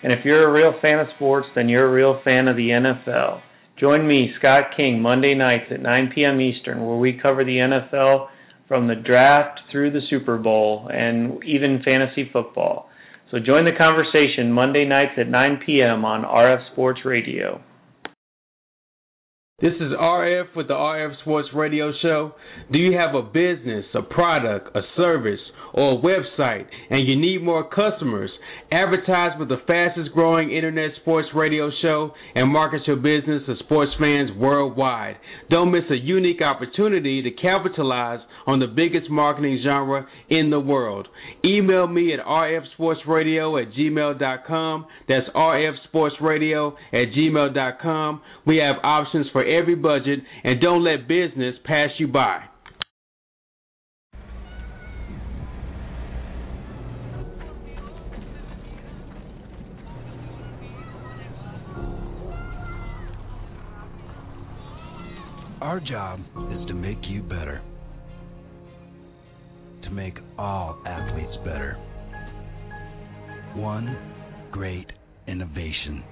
And 0.04 0.12
if 0.12 0.20
you're 0.24 0.48
a 0.48 0.52
real 0.52 0.78
fan 0.80 1.00
of 1.00 1.08
sports, 1.16 1.48
then 1.56 1.68
you're 1.68 1.88
a 1.88 1.92
real 1.92 2.20
fan 2.22 2.46
of 2.46 2.54
the 2.54 2.68
NFL. 2.68 3.40
Join 3.80 4.06
me, 4.06 4.30
Scott 4.38 4.66
King, 4.76 5.02
Monday 5.02 5.34
nights 5.34 5.64
at 5.72 5.82
9 5.82 6.12
p.m. 6.14 6.40
Eastern, 6.40 6.86
where 6.86 6.98
we 6.98 7.18
cover 7.20 7.44
the 7.44 7.56
NFL 7.56 8.28
from 8.68 8.86
the 8.86 8.94
draft 8.94 9.58
through 9.72 9.90
the 9.90 10.06
Super 10.08 10.38
Bowl 10.38 10.88
and 10.88 11.42
even 11.42 11.82
fantasy 11.84 12.30
football. 12.32 12.88
So 13.32 13.38
join 13.44 13.64
the 13.64 13.76
conversation 13.76 14.52
Monday 14.52 14.84
nights 14.84 15.18
at 15.18 15.26
9 15.26 15.62
p.m. 15.66 16.04
on 16.04 16.22
RF 16.22 16.70
Sports 16.70 17.00
Radio. 17.04 17.60
This 19.58 19.72
is 19.76 19.90
RF 19.98 20.54
with 20.54 20.68
the 20.68 20.74
RF 20.74 21.18
Sports 21.22 21.48
Radio 21.54 21.90
Show. 22.02 22.34
Do 22.70 22.76
you 22.76 22.94
have 22.98 23.14
a 23.14 23.22
business, 23.22 23.86
a 23.94 24.02
product, 24.02 24.76
a 24.76 24.82
service, 24.98 25.40
or 25.72 25.94
a 25.94 26.02
website, 26.02 26.66
and 26.90 27.08
you 27.08 27.16
need 27.18 27.42
more 27.42 27.66
customers? 27.66 28.30
Advertise 28.70 29.32
with 29.38 29.48
the 29.48 29.56
fastest 29.66 30.12
growing 30.12 30.50
internet 30.50 30.90
sports 31.00 31.28
radio 31.34 31.70
show 31.80 32.12
and 32.34 32.52
market 32.52 32.82
your 32.86 32.96
business 32.96 33.42
to 33.46 33.54
sports 33.64 33.92
fans 33.98 34.30
worldwide. 34.36 35.16
Don't 35.48 35.72
miss 35.72 35.84
a 35.90 35.96
unique 35.96 36.42
opportunity 36.42 37.22
to 37.22 37.30
capitalize 37.30 38.20
on 38.46 38.58
the 38.58 38.66
biggest 38.66 39.08
marketing 39.08 39.60
genre 39.64 40.06
in 40.28 40.50
the 40.50 40.60
world. 40.60 41.08
Email 41.44 41.86
me 41.86 42.12
at 42.12 42.20
rfsportsradio 42.20 43.62
at 43.62 43.72
gmail.com. 43.72 44.86
That's 45.08 45.28
rfsportsradio 45.34 46.72
at 46.92 47.14
gmail.com. 47.16 48.20
We 48.46 48.56
have 48.58 48.76
options 48.82 49.26
for 49.32 49.45
every 49.46 49.74
budget, 49.76 50.20
and 50.44 50.60
don't 50.60 50.84
let 50.84 51.08
business 51.08 51.54
pass 51.64 51.90
you 51.98 52.08
by. 52.08 52.42
Our 65.60 65.80
job 65.80 66.20
is 66.52 66.66
to 66.68 66.74
make 66.74 66.98
you 67.08 67.22
better, 67.22 67.60
to 69.82 69.90
make 69.90 70.14
all 70.38 70.78
athletes 70.86 71.36
better. 71.44 71.76
One 73.56 73.96
great 74.52 74.86
innovation 75.26 76.04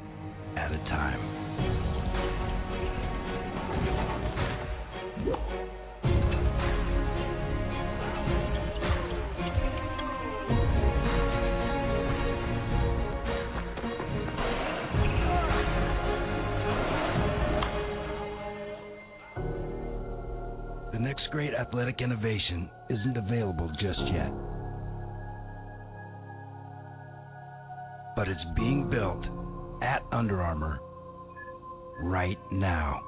at 0.57 0.73
a 0.73 0.79
time. 0.89 2.24
Athletic 21.67 22.01
innovation 22.03 22.69
isn't 22.91 23.17
available 23.17 23.71
just 23.81 24.01
yet. 24.13 24.31
But 28.17 28.29
it's 28.29 28.41
being 28.55 28.91
built 28.91 29.25
at 29.83 30.03
Under 30.13 30.43
Armour 30.43 30.79
right 32.03 32.39
now. 32.53 33.01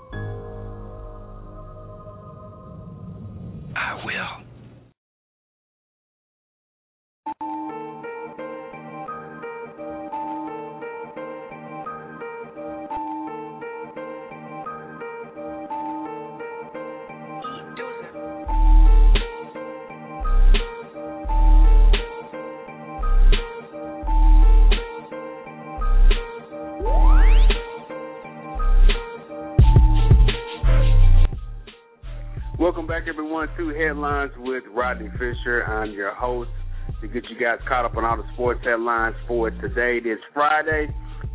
I 3.77 4.03
will. 4.05 4.46
Everyone, 33.09 33.49
to 33.57 33.69
Headlines 33.69 34.33
with 34.37 34.65
Rodney 34.75 35.09
Fisher. 35.13 35.63
I'm 35.63 35.93
your 35.93 36.13
host 36.13 36.51
to 37.01 37.07
get 37.07 37.23
you 37.31 37.39
guys 37.39 37.59
caught 37.69 37.85
up 37.85 37.97
on 37.97 38.05
all 38.05 38.17
the 38.17 38.27
sports 38.35 38.61
headlines 38.65 39.15
for 39.29 39.51
today. 39.51 39.99
It 40.03 40.07
is 40.07 40.19
Friday. 40.35 40.89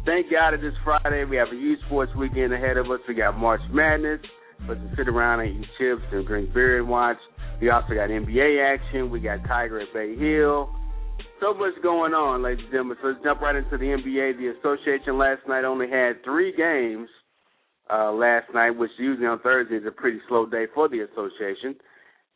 Thank 0.06 0.30
God 0.30 0.54
it 0.54 0.66
is 0.66 0.74
Friday. 0.84 1.24
We 1.24 1.38
have 1.38 1.48
a 1.48 1.56
huge 1.56 1.80
sports 1.86 2.12
weekend 2.18 2.54
ahead 2.54 2.76
of 2.76 2.88
us. 2.88 3.00
We 3.08 3.14
got 3.14 3.38
March 3.38 3.62
Madness, 3.72 4.20
but 4.68 4.76
to 4.76 4.96
sit 4.98 5.08
around 5.08 5.40
and 5.42 5.62
eat 5.62 5.68
chips 5.78 6.02
and 6.12 6.28
drink 6.28 6.54
beer 6.54 6.80
and 6.80 6.90
watch. 6.90 7.18
We 7.62 7.70
also 7.70 7.94
got 7.94 8.10
NBA 8.10 8.76
action. 8.76 9.10
We 9.10 9.22
got 9.22 9.40
Tiger 9.48 9.80
at 9.80 9.94
Bay 9.94 10.18
Hill. 10.18 10.70
So 11.40 11.54
much 11.54 11.74
going 11.82 12.12
on, 12.12 12.44
ladies 12.44 12.66
and 12.66 12.72
gentlemen. 12.72 12.98
So 13.02 13.10
let's 13.10 13.24
jump 13.24 13.40
right 13.40 13.56
into 13.56 13.78
the 13.78 13.86
NBA. 13.86 14.38
The 14.38 14.54
association 14.60 15.18
last 15.18 15.48
night 15.48 15.64
only 15.64 15.90
had 15.90 16.22
three 16.26 16.52
games 16.52 17.08
uh, 17.92 18.12
last 18.12 18.48
night, 18.54 18.72
which 18.72 18.92
usually 18.98 19.28
on 19.28 19.40
Thursday 19.40 19.76
is 19.76 19.86
a 19.86 19.92
pretty 19.92 20.20
slow 20.28 20.46
day 20.46 20.66
for 20.74 20.88
the 20.88 21.02
association. 21.02 21.76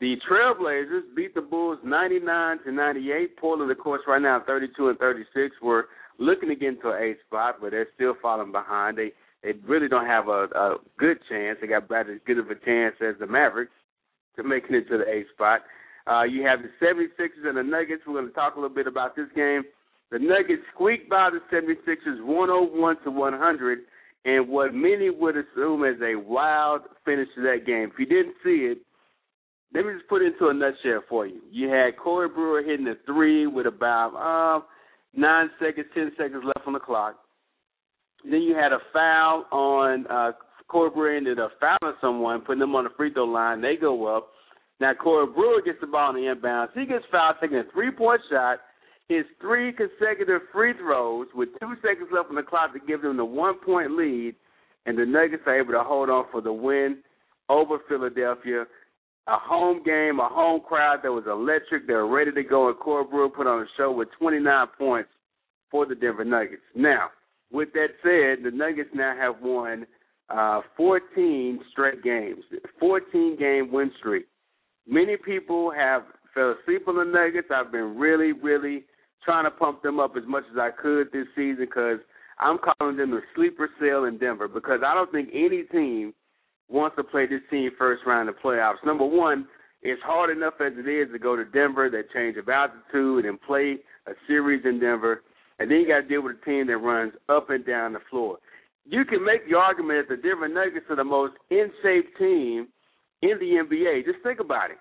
The 0.01 0.15
Trailblazers 0.29 1.15
beat 1.15 1.33
the 1.33 1.41
Bulls 1.41 1.79
99 1.83 2.59
to 2.65 2.71
98. 2.71 3.37
Portland, 3.37 3.71
of 3.71 3.77
course, 3.77 4.01
right 4.07 4.21
now 4.21 4.41
32 4.45 4.89
and 4.89 4.99
36. 4.99 5.55
We're 5.61 5.85
looking 6.19 6.49
to 6.49 6.55
get 6.55 6.75
into 6.75 6.91
an 6.91 7.01
eighth 7.01 7.19
spot, 7.25 7.55
but 7.61 7.71
they're 7.71 7.87
still 7.95 8.15
falling 8.21 8.51
behind. 8.51 8.97
They 8.97 9.11
they 9.43 9.51
really 9.67 9.87
don't 9.87 10.07
have 10.07 10.27
a, 10.27 10.47
a 10.55 10.75
good 10.97 11.19
chance. 11.29 11.59
They 11.61 11.67
got 11.67 11.85
about 11.85 12.09
as 12.09 12.17
good 12.25 12.39
of 12.39 12.49
a 12.49 12.55
chance 12.55 12.95
as 12.99 13.13
the 13.19 13.27
Mavericks 13.27 13.71
to 14.35 14.43
making 14.43 14.75
it 14.75 14.89
to 14.89 14.97
the 14.97 15.07
eighth 15.07 15.29
spot. 15.35 15.61
Uh, 16.07 16.23
you 16.23 16.43
have 16.45 16.59
the 16.61 16.69
76ers 16.83 17.47
and 17.47 17.57
the 17.57 17.63
Nuggets. 17.63 18.01
We're 18.07 18.13
going 18.13 18.27
to 18.27 18.33
talk 18.33 18.55
a 18.55 18.59
little 18.59 18.75
bit 18.75 18.87
about 18.87 19.15
this 19.15 19.27
game. 19.35 19.61
The 20.11 20.17
Nuggets 20.17 20.63
squeaked 20.73 21.09
by 21.09 21.29
the 21.29 21.39
76ers 21.55 22.25
101 22.25 23.03
to 23.03 23.11
100 23.11 23.79
and 24.25 24.49
what 24.49 24.73
many 24.73 25.09
would 25.09 25.35
assume 25.37 25.83
as 25.85 26.01
a 26.01 26.15
wild 26.15 26.81
finish 27.05 27.27
to 27.35 27.41
that 27.43 27.65
game. 27.65 27.91
If 27.93 27.99
you 27.99 28.05
didn't 28.07 28.35
see 28.43 28.71
it, 28.71 28.79
let 29.73 29.85
me 29.85 29.93
just 29.93 30.07
put 30.07 30.21
it 30.21 30.33
into 30.33 30.47
a 30.47 30.53
nutshell 30.53 31.03
for 31.07 31.27
you. 31.27 31.41
You 31.51 31.69
had 31.69 31.97
Corey 31.97 32.29
Brewer 32.29 32.63
hitting 32.63 32.87
a 32.87 32.95
three 33.05 33.45
with 33.45 33.67
about 33.67 34.15
uh, 34.15 34.65
nine 35.15 35.49
seconds, 35.59 35.87
ten 35.93 36.11
seconds 36.17 36.43
left 36.43 36.65
on 36.67 36.73
the 36.73 36.79
clock. 36.79 37.17
Then 38.23 38.41
you 38.41 38.55
had 38.55 38.73
a 38.73 38.79
foul 38.91 39.45
on 39.51 40.07
uh, 40.07 40.31
Corey 40.67 40.89
Brewer 40.89 41.15
ended 41.15 41.39
up 41.39 41.51
fouling 41.59 41.95
someone, 42.01 42.41
putting 42.41 42.59
them 42.59 42.75
on 42.75 42.85
the 42.85 42.89
free 42.97 43.13
throw 43.13 43.25
line. 43.25 43.61
They 43.61 43.75
go 43.75 44.07
up. 44.07 44.29
Now 44.79 44.93
Corey 44.93 45.27
Brewer 45.27 45.61
gets 45.63 45.79
the 45.81 45.87
ball 45.87 46.15
in 46.15 46.15
the 46.15 46.33
inbounds. 46.33 46.69
He 46.73 46.85
gets 46.85 47.05
fouled 47.11 47.35
taking 47.39 47.57
a 47.57 47.63
three 47.73 47.91
point 47.91 48.21
shot. 48.31 48.59
His 49.07 49.25
three 49.39 49.71
consecutive 49.71 50.41
free 50.51 50.73
throws 50.73 51.27
with 51.35 51.49
two 51.59 51.73
seconds 51.81 52.09
left 52.11 52.29
on 52.29 52.35
the 52.35 52.43
clock 52.43 52.73
to 52.73 52.79
give 52.79 53.03
them 53.03 53.17
the 53.17 53.25
one 53.25 53.55
point 53.63 53.95
lead, 53.95 54.35
and 54.85 54.97
the 54.97 55.05
Nuggets 55.05 55.43
are 55.45 55.59
able 55.59 55.73
to 55.73 55.83
hold 55.83 56.09
on 56.09 56.25
for 56.31 56.41
the 56.41 56.53
win 56.53 57.03
over 57.47 57.77
Philadelphia. 57.87 58.65
A 59.27 59.37
home 59.37 59.81
game, 59.83 60.19
a 60.19 60.27
home 60.27 60.61
crowd 60.67 60.99
that 61.03 61.11
was 61.11 61.25
electric. 61.27 61.87
They're 61.87 62.05
ready 62.05 62.31
to 62.31 62.43
go, 62.43 62.69
and 62.69 62.77
Corey 62.77 63.05
Brewer 63.05 63.29
put 63.29 63.47
on 63.47 63.61
a 63.61 63.65
show 63.77 63.91
with 63.91 64.07
29 64.19 64.67
points 64.77 65.09
for 65.69 65.85
the 65.85 65.95
Denver 65.95 66.25
Nuggets. 66.25 66.61
Now, 66.75 67.09
with 67.51 67.69
that 67.73 67.89
said, 68.01 68.43
the 68.43 68.55
Nuggets 68.55 68.89
now 68.93 69.15
have 69.15 69.35
won 69.41 69.85
uh, 70.29 70.61
14 70.77 71.59
straight 71.71 72.03
games, 72.03 72.43
14 72.79 73.37
game 73.37 73.71
win 73.71 73.91
streak. 73.99 74.25
Many 74.87 75.17
people 75.17 75.71
have 75.71 76.03
fell 76.33 76.55
asleep 76.61 76.87
on 76.87 76.97
the 76.97 77.03
Nuggets. 77.03 77.47
I've 77.53 77.71
been 77.71 77.97
really, 77.97 78.31
really 78.31 78.85
trying 79.23 79.45
to 79.45 79.51
pump 79.51 79.81
them 79.81 79.99
up 79.99 80.15
as 80.17 80.23
much 80.27 80.43
as 80.51 80.57
I 80.57 80.69
could 80.71 81.11
this 81.11 81.27
season 81.35 81.65
because 81.65 81.99
I'm 82.39 82.57
calling 82.57 82.97
them 82.97 83.11
the 83.11 83.21
sleeper 83.35 83.69
cell 83.79 84.05
in 84.05 84.17
Denver 84.17 84.47
because 84.47 84.81
I 84.85 84.93
don't 84.93 85.11
think 85.11 85.29
any 85.33 85.63
team 85.63 86.13
wants 86.67 86.95
to 86.97 87.03
play 87.03 87.25
this 87.27 87.41
team 87.49 87.71
first 87.77 88.03
round 88.05 88.29
of 88.29 88.35
playoffs. 88.43 88.83
Number 88.85 89.05
one, 89.05 89.47
it's 89.81 90.01
hard 90.03 90.35
enough 90.35 90.55
as 90.59 90.73
it 90.75 90.89
is 90.89 91.11
to 91.11 91.19
go 91.19 91.35
to 91.35 91.45
Denver, 91.45 91.89
that 91.89 92.11
change 92.11 92.37
of 92.37 92.49
altitude, 92.49 93.25
and 93.25 93.41
play 93.41 93.77
a 94.07 94.11
series 94.27 94.65
in 94.65 94.79
Denver, 94.79 95.23
and 95.59 95.69
then 95.69 95.79
you 95.79 95.87
got 95.87 96.01
to 96.01 96.07
deal 96.07 96.23
with 96.23 96.37
a 96.41 96.45
team 96.45 96.67
that 96.67 96.77
runs 96.77 97.13
up 97.29 97.49
and 97.49 97.65
down 97.65 97.93
the 97.93 97.99
floor. 98.09 98.37
You 98.85 99.05
can 99.05 99.23
make 99.23 99.47
the 99.49 99.55
argument 99.55 100.09
that 100.09 100.15
the 100.15 100.21
Denver 100.21 100.47
Nuggets 100.47 100.85
are 100.89 100.95
the 100.95 101.03
most 101.03 101.33
in 101.49 101.71
shape 101.81 102.17
team 102.17 102.67
in 103.21 103.39
the 103.39 103.63
NBA. 103.63 104.05
Just 104.05 104.23
think 104.23 104.39
about 104.39 104.71
it. 104.71 104.77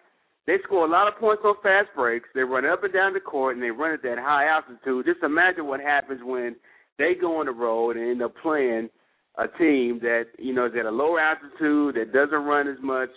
They 0.47 0.57
score 0.65 0.85
a 0.85 0.91
lot 0.91 1.09
of 1.09 1.19
points 1.19 1.43
on 1.45 1.55
fast 1.63 1.89
breaks. 1.97 2.29
They 2.35 2.43
run 2.43 2.67
up 2.67 2.85
and 2.85 2.93
down 2.93 3.15
the 3.15 3.21
court, 3.21 3.57
and 3.57 3.63
they 3.63 3.71
run 3.71 3.95
at 3.95 4.03
that 4.03 4.19
high 4.19 4.47
altitude. 4.47 5.07
Just 5.07 5.23
imagine 5.23 5.67
what 5.67 5.81
happens 5.81 6.21
when 6.23 6.57
they 6.99 7.15
go 7.19 7.41
on 7.41 7.47
the 7.47 7.53
road 7.53 7.97
and 7.97 8.11
end 8.11 8.23
up 8.23 8.35
playing 8.43 8.91
a 9.37 9.49
team 9.59 9.99
that 10.03 10.27
you 10.39 10.55
know 10.55 10.67
is 10.67 10.73
at 10.79 10.87
a 10.87 10.91
lower 10.91 11.19
altitude 11.19 11.97
that 11.97 12.13
doesn't 12.13 12.45
run 12.45 12.69
as 12.69 12.77
much. 12.83 13.09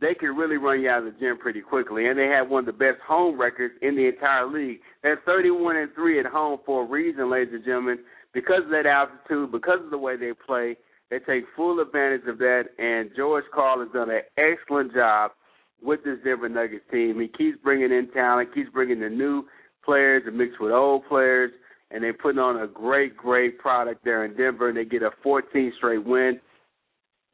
They 0.00 0.14
can 0.14 0.36
really 0.36 0.58
run 0.58 0.80
you 0.80 0.90
out 0.90 1.04
of 1.04 1.12
the 1.12 1.18
gym 1.18 1.38
pretty 1.38 1.60
quickly, 1.60 2.06
and 2.06 2.18
they 2.18 2.26
have 2.26 2.48
one 2.48 2.60
of 2.60 2.66
the 2.66 2.78
best 2.78 3.00
home 3.04 3.40
records 3.40 3.74
in 3.82 3.96
the 3.96 4.06
entire 4.06 4.46
league. 4.46 4.78
They're 5.02 5.20
31 5.26 5.76
and 5.76 5.94
three 5.94 6.20
at 6.20 6.26
home 6.26 6.60
for 6.64 6.84
a 6.84 6.86
reason, 6.86 7.30
ladies 7.30 7.54
and 7.54 7.64
gentlemen, 7.64 7.98
because 8.32 8.62
of 8.64 8.70
that 8.70 8.86
altitude, 8.86 9.50
because 9.50 9.80
of 9.82 9.90
the 9.90 9.98
way 9.98 10.16
they 10.16 10.32
play. 10.46 10.76
They 11.10 11.18
take 11.18 11.44
full 11.56 11.80
advantage 11.80 12.28
of 12.28 12.38
that, 12.38 12.64
and 12.78 13.10
George 13.16 13.44
Karl 13.52 13.80
has 13.80 13.88
done 13.92 14.10
an 14.10 14.20
excellent 14.36 14.92
job 14.92 15.32
with 15.82 16.04
this 16.04 16.18
Denver 16.24 16.48
Nuggets 16.48 16.84
team. 16.90 17.20
He 17.20 17.28
keeps 17.28 17.58
bringing 17.62 17.92
in 17.92 18.10
talent, 18.12 18.54
keeps 18.54 18.70
bringing 18.70 19.00
the 19.00 19.08
new 19.08 19.44
players 19.84 20.22
and 20.26 20.36
mixed 20.36 20.60
with 20.60 20.72
old 20.72 21.06
players, 21.08 21.50
and 21.90 22.02
they're 22.02 22.12
putting 22.12 22.38
on 22.38 22.60
a 22.60 22.66
great, 22.66 23.16
great 23.16 23.58
product 23.58 24.04
there 24.04 24.24
in 24.24 24.36
Denver, 24.36 24.68
and 24.68 24.76
they 24.76 24.84
get 24.84 25.02
a 25.02 25.10
14 25.22 25.72
straight 25.78 26.04
win. 26.04 26.40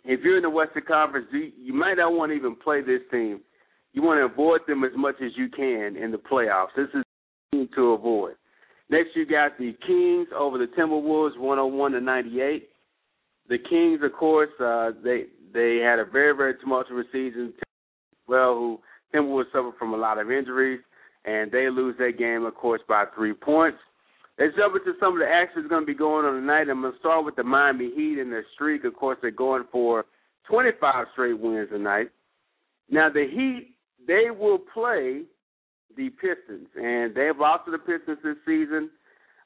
If 0.05 0.21
you're 0.23 0.37
in 0.37 0.43
the 0.43 0.51
Western 0.51 0.85
Conference, 0.87 1.27
you, 1.33 1.73
might 1.73 1.95
not 1.95 2.13
want 2.13 2.31
to 2.31 2.37
even 2.37 2.55
play 2.55 2.83
this 2.83 3.01
team. 3.11 3.41
You 3.93 4.03
want 4.03 4.19
to 4.19 4.33
avoid 4.33 4.61
them 4.69 4.85
as 4.85 4.91
much 4.97 5.17
as 5.25 5.33
you 5.37 5.49
can 5.49 5.97
in 5.97 6.11
the 6.11 6.19
playoffs. 6.19 6.69
This 6.77 6.89
is 6.95 7.03
team 7.53 7.69
to 7.75 7.93
avoid. 7.93 8.35
Next, 8.91 9.11
you 9.15 9.25
got 9.25 9.57
the 9.59 9.75
Kings 9.87 10.29
over 10.37 10.59
the 10.59 10.67
Timberwolves, 10.79 11.39
101 11.39 11.93
to 11.93 12.01
98. 12.01 12.69
The 13.49 13.59
Kings, 13.59 14.01
of 14.05 14.13
course, 14.13 14.51
uh, 14.61 14.91
they 15.03 15.25
they 15.53 15.79
had 15.79 15.99
a 15.99 16.05
very 16.05 16.37
very 16.37 16.55
tumultuous 16.59 17.07
season 17.13 17.55
well, 18.29 18.55
who 18.55 18.81
Timberwolves 19.15 19.47
suffered 19.53 19.75
from 19.79 19.95
a 19.95 19.97
lot 19.97 20.19
of 20.19 20.31
injuries, 20.31 20.81
and 21.25 21.51
they 21.51 21.69
lose 21.71 21.97
that 21.99 22.19
game, 22.19 22.45
of 22.45 22.55
course, 22.55 22.81
by 22.89 23.05
three 23.15 23.35
points. 23.35 23.79
Let's 24.39 24.57
jump 24.57 24.75
into 24.75 24.99
some 24.99 25.13
of 25.15 25.21
the 25.21 25.29
action 25.29 25.63
that's 25.63 25.69
going 25.69 25.83
to 25.83 25.87
be 25.87 25.95
going 25.95 26.27
on 26.27 26.35
tonight. 26.35 26.69
I'm 26.69 26.81
going 26.81 26.93
to 26.93 26.99
start 26.99 27.25
with 27.25 27.37
the 27.37 27.45
Miami 27.45 27.91
Heat 27.95 28.19
and 28.19 28.33
their 28.33 28.45
streak. 28.55 28.85
Of 28.85 28.95
course, 28.95 29.17
they're 29.23 29.31
going 29.31 29.65
for 29.71 30.07
25 30.49 31.07
straight 31.13 31.39
wins 31.39 31.69
tonight. 31.71 32.09
Now, 32.91 33.09
the 33.11 33.27
Heat, 33.31 33.77
they 34.07 34.31
will 34.31 34.59
play 34.59 35.23
the 35.97 36.11
Pistons, 36.11 36.69
and 36.75 37.15
they've 37.15 37.39
lost 37.39 37.67
to 37.67 37.71
the 37.71 37.79
Pistons 37.79 38.19
this 38.25 38.37
season. 38.45 38.91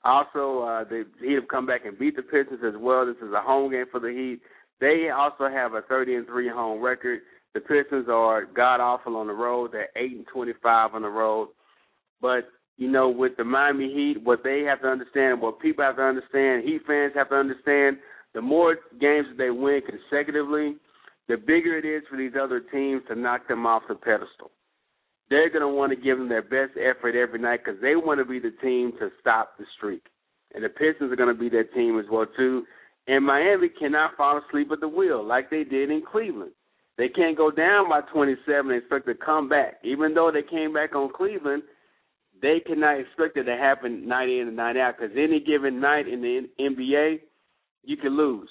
Also, 0.05 0.63
uh, 0.63 0.85
the 0.85 1.05
Heat 1.21 1.35
have 1.35 1.49
come 1.49 1.67
back 1.67 1.85
and 1.85 1.99
beat 1.99 2.17
the 2.17 2.23
Pistons 2.23 2.61
as 2.67 2.75
well. 2.79 3.05
This 3.05 3.17
is 3.17 3.33
a 3.35 3.43
home 3.43 3.71
game 3.71 3.87
for 3.91 4.01
the 4.01 4.09
Heat. 4.09 4.41
They 4.81 5.11
also 5.11 5.49
have 5.49 5.75
a 5.75 5.83
30 5.83 6.15
and 6.15 6.27
three 6.27 6.49
home 6.49 6.81
record. 6.81 7.21
The 7.55 7.61
Pistons 7.61 8.09
are 8.09 8.45
god 8.45 8.81
awful 8.81 9.17
on 9.17 9.27
the 9.27 9.33
road. 9.33 9.71
They're 9.73 9.89
eight 9.97 10.13
and 10.13 10.27
twenty 10.33 10.53
five 10.63 10.95
on 10.95 11.03
the 11.03 11.09
road. 11.09 11.49
But 12.21 12.49
you 12.77 12.89
know, 12.89 13.09
with 13.09 13.37
the 13.37 13.45
Miami 13.45 13.93
Heat, 13.93 14.23
what 14.23 14.45
they 14.45 14.63
have 14.63 14.81
to 14.83 14.89
understand, 14.89 15.41
what 15.41 15.61
people 15.61 15.85
have 15.85 15.97
to 15.97 16.03
understand, 16.03 16.65
Heat 16.65 16.83
fans 16.87 17.13
have 17.17 17.31
to 17.31 17.35
understand, 17.35 17.99
the 18.35 18.41
more 18.41 18.77
games 19.01 19.27
that 19.31 19.37
they 19.37 19.51
win 19.51 19.81
consecutively, 19.83 20.77
the 21.27 21.37
bigger 21.37 21.77
it 21.77 21.85
is 21.85 22.05
for 22.09 22.17
these 22.17 22.33
other 22.41 22.61
teams 22.61 23.03
to 23.09 23.17
knock 23.17 23.49
them 23.49 23.67
off 23.67 23.83
the 23.89 23.97
pedestal. 23.97 24.53
They're 25.29 25.51
going 25.51 25.63
to 25.63 25.69
want 25.69 25.91
to 25.91 25.97
give 25.97 26.19
them 26.19 26.29
their 26.29 26.43
best 26.43 26.79
effort 26.79 27.15
every 27.15 27.41
night 27.41 27.61
because 27.65 27.81
they 27.83 27.97
want 27.97 28.19
to 28.21 28.25
be 28.25 28.39
the 28.39 28.55
team 28.63 28.93
to 28.99 29.11
stop 29.21 29.59
the 29.59 29.65
streak. 29.77 30.05
And 30.55 30.65
the 30.65 30.69
Pistons 30.71 31.13
are 31.13 31.17
going 31.17 31.35
to 31.35 31.39
be 31.39 31.51
that 31.51 31.75
team 31.75 31.99
as 31.99 32.07
well 32.11 32.27
too. 32.37 32.65
And 33.09 33.27
Miami 33.27 33.69
cannot 33.69 34.17
fall 34.17 34.39
asleep 34.39 34.69
at 34.73 34.81
the 34.81 34.89
wheel 34.89 35.27
like 35.27 35.51
they 35.51 35.65
did 35.65 35.91
in 35.91 36.03
Cleveland. 36.11 36.53
They 36.99 37.09
can't 37.09 37.37
go 37.37 37.53
down 37.53 37.89
by 37.89 38.01
27 38.13 38.73
and 38.73 38.83
expect 38.83 39.07
to 39.07 39.15
come 39.15 39.49
back. 39.49 39.79
Even 39.85 40.15
though 40.15 40.33
they 40.33 40.43
came 40.43 40.75
back 40.75 40.97
on 40.97 41.11
Cleveland, 41.17 41.63
they 42.43 42.61
cannot 42.67 42.99
expect 42.99 43.37
it 43.37 43.45
to 43.45 43.57
happen 43.57 44.07
night 44.07 44.29
in 44.29 44.49
and 44.49 44.57
night 44.57 44.77
out 44.77 44.97
because 44.99 45.17
any 45.17 45.41
given 45.41 45.81
night 45.81 46.09
in 46.09 46.21
the 46.21 46.49
NBA, 46.61 47.21
you 47.85 47.97
can 47.97 48.17
lose. 48.17 48.51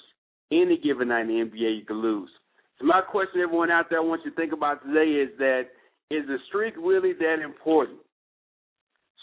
Any 0.50 0.78
given 0.78 1.08
night 1.08 1.22
in 1.22 1.28
the 1.28 1.44
NBA, 1.44 1.78
you 1.78 1.84
can 1.86 2.00
lose. 2.00 2.30
So 2.78 2.86
my 2.86 3.02
question, 3.02 3.42
everyone 3.42 3.70
out 3.70 3.90
there, 3.90 3.98
I 3.98 4.02
want 4.02 4.22
you 4.24 4.30
to 4.30 4.36
think 4.36 4.52
about 4.54 4.82
today 4.82 5.10
is 5.10 5.30
that 5.38 5.64
is 6.10 6.26
the 6.26 6.38
streak 6.48 6.74
really 6.78 7.12
that 7.12 7.42
important? 7.44 7.98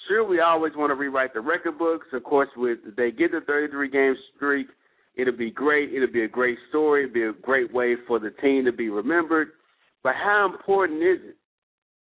Sure, 0.07 0.23
we 0.23 0.39
always 0.39 0.73
want 0.75 0.91
to 0.91 0.95
rewrite 0.95 1.33
the 1.33 1.41
record 1.41 1.79
books. 1.79 2.05
Of 2.13 2.23
course, 2.23 2.49
with 2.55 2.77
they 2.95 3.09
get 3.09 3.31
the 3.31 3.41
33 3.41 3.89
game 3.89 4.15
streak, 4.35 4.67
It'll 5.15 5.35
be 5.35 5.51
great. 5.51 5.93
It'll 5.93 6.11
be 6.11 6.23
a 6.23 6.27
great 6.27 6.57
story. 6.69 7.03
It'll 7.03 7.13
be 7.13 7.23
a 7.23 7.41
great 7.41 7.73
way 7.73 7.95
for 8.07 8.19
the 8.19 8.31
team 8.41 8.65
to 8.65 8.71
be 8.71 8.89
remembered. 8.89 9.49
But 10.03 10.15
how 10.15 10.49
important 10.51 11.01
is 11.01 11.19
it? 11.29 11.37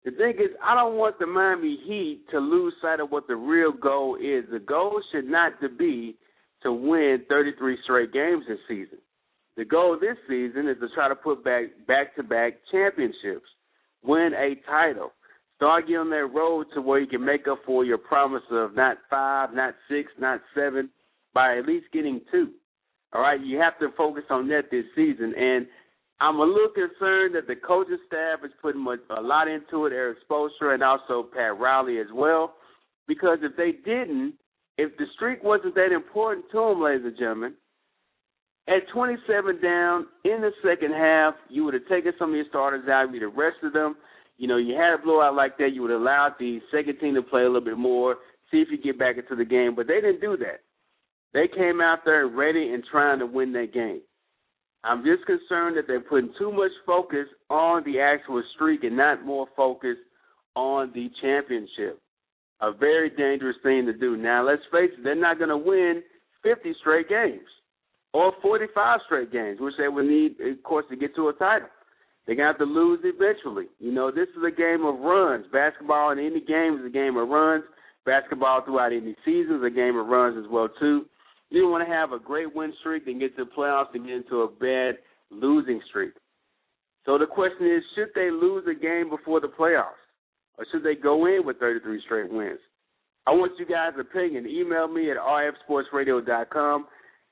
The 0.06 0.12
thing 0.12 0.34
is, 0.34 0.56
I 0.64 0.76
don't 0.76 0.98
want 0.98 1.18
the 1.18 1.26
Miami 1.26 1.80
Heat 1.86 2.26
to 2.32 2.40
lose 2.40 2.74
sight 2.82 3.00
of 3.00 3.10
what 3.10 3.28
the 3.28 3.36
real 3.36 3.72
goal 3.72 4.16
is. 4.16 4.46
The 4.52 4.60
goal 4.60 5.02
should 5.12 5.26
not 5.26 5.60
to 5.62 5.70
be 5.70 6.16
to 6.62 6.72
win 6.72 7.24
33 7.28 7.78
straight 7.84 8.14
games 8.14 8.44
this 8.48 8.60
season. 8.68 9.00
The 9.58 9.66
goal 9.66 9.98
this 10.00 10.18
season 10.28 10.68
is 10.68 10.78
to 10.80 10.90
try 10.94 11.08
to 11.08 11.16
put 11.16 11.44
back 11.44 11.64
back-to-back 11.88 12.54
championships, 12.72 13.48
win 14.04 14.32
a 14.38 14.56
title, 14.70 15.14
start 15.56 15.86
getting 15.86 15.98
on 15.98 16.10
that 16.10 16.26
road 16.26 16.68
to 16.74 16.82
where 16.82 17.00
you 17.00 17.08
can 17.08 17.24
make 17.24 17.48
up 17.48 17.60
for 17.66 17.86
your 17.86 17.98
promise 17.98 18.44
of 18.52 18.76
not 18.76 18.98
five, 19.10 19.54
not 19.54 19.74
six, 19.90 20.12
not 20.20 20.42
seven, 20.54 20.90
by 21.34 21.58
at 21.58 21.66
least 21.66 21.86
getting 21.94 22.22
two. 22.32 22.52
All 23.16 23.22
right, 23.22 23.40
you 23.40 23.58
have 23.60 23.80
to 23.80 23.88
focus 23.96 24.26
on 24.30 24.50
that 24.50 24.64
this 24.72 24.84
season. 24.94 25.34
And 25.38 25.68
I'm 26.20 26.36
a 26.36 26.44
little 26.44 26.68
concerned 26.68 27.34
that 27.36 27.48
the 27.48 27.56
coaching 27.56 27.98
staff 28.08 28.40
is 28.44 28.52
putting 28.62 28.86
a 28.86 29.22
lot 29.22 29.48
into 29.48 29.86
it, 29.86 29.94
Erik 29.94 30.18
Spoelstra 30.30 30.74
and 30.74 30.84
also 30.84 31.24
Pat 31.34 31.58
Riley 31.58 32.00
as 32.00 32.08
well. 32.14 32.56
Because 33.08 33.38
if 33.42 33.56
they 33.56 33.72
didn't, 33.72 34.34
if 34.78 34.98
the 34.98 35.06
streak 35.16 35.42
wasn't 35.46 35.76
that 35.76 35.94
important 35.94 36.48
to 36.52 36.58
them, 36.58 36.84
ladies 36.84 37.06
and 37.06 37.18
gentlemen, 37.18 37.54
at 38.68 38.84
27 38.94 39.62
down 39.62 40.08
in 40.26 40.42
the 40.42 40.52
second 40.62 40.92
half, 40.92 41.36
you 41.50 41.64
would 41.64 41.74
have 41.74 41.88
taken 41.88 42.12
some 42.20 42.32
of 42.32 42.36
your 42.36 42.46
starters 42.50 42.90
out, 42.90 43.14
you'd 43.14 43.22
have 43.22 43.36
rested 43.36 43.72
them. 43.72 43.96
You 44.38 44.50
know, 44.50 44.58
you 44.58 44.76
had 44.76 45.00
a 45.00 45.02
blowout 45.02 45.36
like 45.36 45.58
that, 45.60 45.70
you 45.74 45.84
would 45.84 45.92
have 45.92 46.02
allowed 46.02 46.34
the 46.38 46.60
second 46.70 47.00
team 47.00 47.16
to 47.16 47.22
play 47.22 47.44
a 47.44 47.46
little 47.46 47.62
bit 47.62 47.78
more, 47.78 48.18
see 48.52 48.58
if 48.58 48.68
you 48.72 48.78
get 48.78 49.00
back 49.00 49.16
into 49.18 49.38
the 49.38 49.46
game. 49.46 49.74
But 49.74 49.88
they 49.88 50.02
didn't 50.02 50.20
do 50.20 50.36
that. 50.38 50.65
They 51.36 51.50
came 51.50 51.82
out 51.82 52.06
there 52.06 52.28
ready 52.28 52.74
and 52.74 52.82
trying 52.90 53.20
to 53.20 53.26
win 53.26 53.52
that 53.54 53.74
game. 53.74 54.00
I'm 54.86 55.04
just 55.04 55.26
concerned 55.26 55.76
that 55.76 55.84
they're 55.86 56.00
putting 56.00 56.34
too 56.40 56.50
much 56.50 56.72
focus 56.86 57.28
on 57.50 57.84
the 57.84 58.00
actual 58.00 58.42
streak 58.56 58.86
and 58.86 58.96
not 58.96 59.26
more 59.26 59.46
focus 59.54 59.98
on 60.56 60.94
the 60.96 61.10
championship. 61.22 62.00
A 62.62 62.72
very 62.72 63.10
dangerous 63.10 63.58
thing 63.64 63.86
to 63.86 63.92
do. 63.92 64.16
Now, 64.16 64.48
let's 64.48 64.62
face 64.72 64.92
it, 64.98 65.04
they're 65.04 65.14
not 65.14 65.38
going 65.38 65.50
to 65.50 65.58
win 65.58 66.04
50 66.42 66.74
straight 66.80 67.10
games 67.10 67.44
or 68.14 68.32
45 68.42 69.02
straight 69.06 69.34
games, 69.34 69.60
which 69.60 69.74
they 69.78 69.90
would 69.90 70.06
need, 70.06 70.38
of 70.40 70.64
course, 70.64 70.86
to 70.90 70.96
get 70.96 71.14
to 71.18 71.28
a 71.28 71.34
title. 71.34 71.68
They're 72.26 72.38
going 72.38 72.46
to 72.46 72.52
have 72.54 72.60
to 72.60 72.64
lose 72.64 73.02
eventually. 73.04 73.66
You 73.80 73.92
know, 73.92 74.10
this 74.10 74.30
is 74.30 74.44
a 74.48 74.56
game 74.56 74.86
of 74.86 75.02
runs. 75.02 75.48
Basketball 75.52 76.12
in 76.12 76.20
any 76.20 76.40
game 76.40 76.80
is 76.80 76.86
a 76.86 76.90
game 76.90 77.18
of 77.18 77.28
runs. 77.28 77.66
Basketball 78.06 78.64
throughout 78.64 78.94
any 78.94 79.18
season 79.26 79.58
is 79.58 79.64
a 79.66 79.70
game 79.70 79.98
of 79.98 80.08
runs 80.08 80.38
as 80.38 80.50
well, 80.50 80.70
too. 80.80 81.08
You 81.56 81.62
don't 81.62 81.72
want 81.72 81.88
to 81.88 81.94
have 81.94 82.12
a 82.12 82.20
great 82.20 82.54
win 82.54 82.74
streak 82.82 83.08
and 83.08 83.18
get 83.18 83.38
to 83.38 83.46
the 83.46 83.50
playoffs 83.50 83.96
and 83.96 84.06
get 84.06 84.16
into 84.16 84.42
a 84.42 84.48
bad 84.50 84.98
losing 85.32 85.80
streak. 85.88 86.12
So 87.06 87.18
the 87.18 87.28
question 87.28 87.68
is, 87.68 87.82
should 87.96 88.10
they 88.14 88.30
lose 88.30 88.66
a 88.70 88.78
game 88.78 89.10
before 89.10 89.40
the 89.40 89.48
playoffs? 89.48 90.04
Or 90.58 90.66
should 90.70 90.84
they 90.84 90.96
go 90.96 91.28
in 91.28 91.46
with 91.46 91.58
33 91.60 92.02
straight 92.04 92.30
wins? 92.30 92.60
I 93.26 93.32
want 93.32 93.54
you 93.58 93.66
guys' 93.66 93.94
opinion. 93.98 94.46
Email 94.46 94.90
me 94.90 95.10
at 95.10 95.16
rfsportsradio.com 95.16 96.88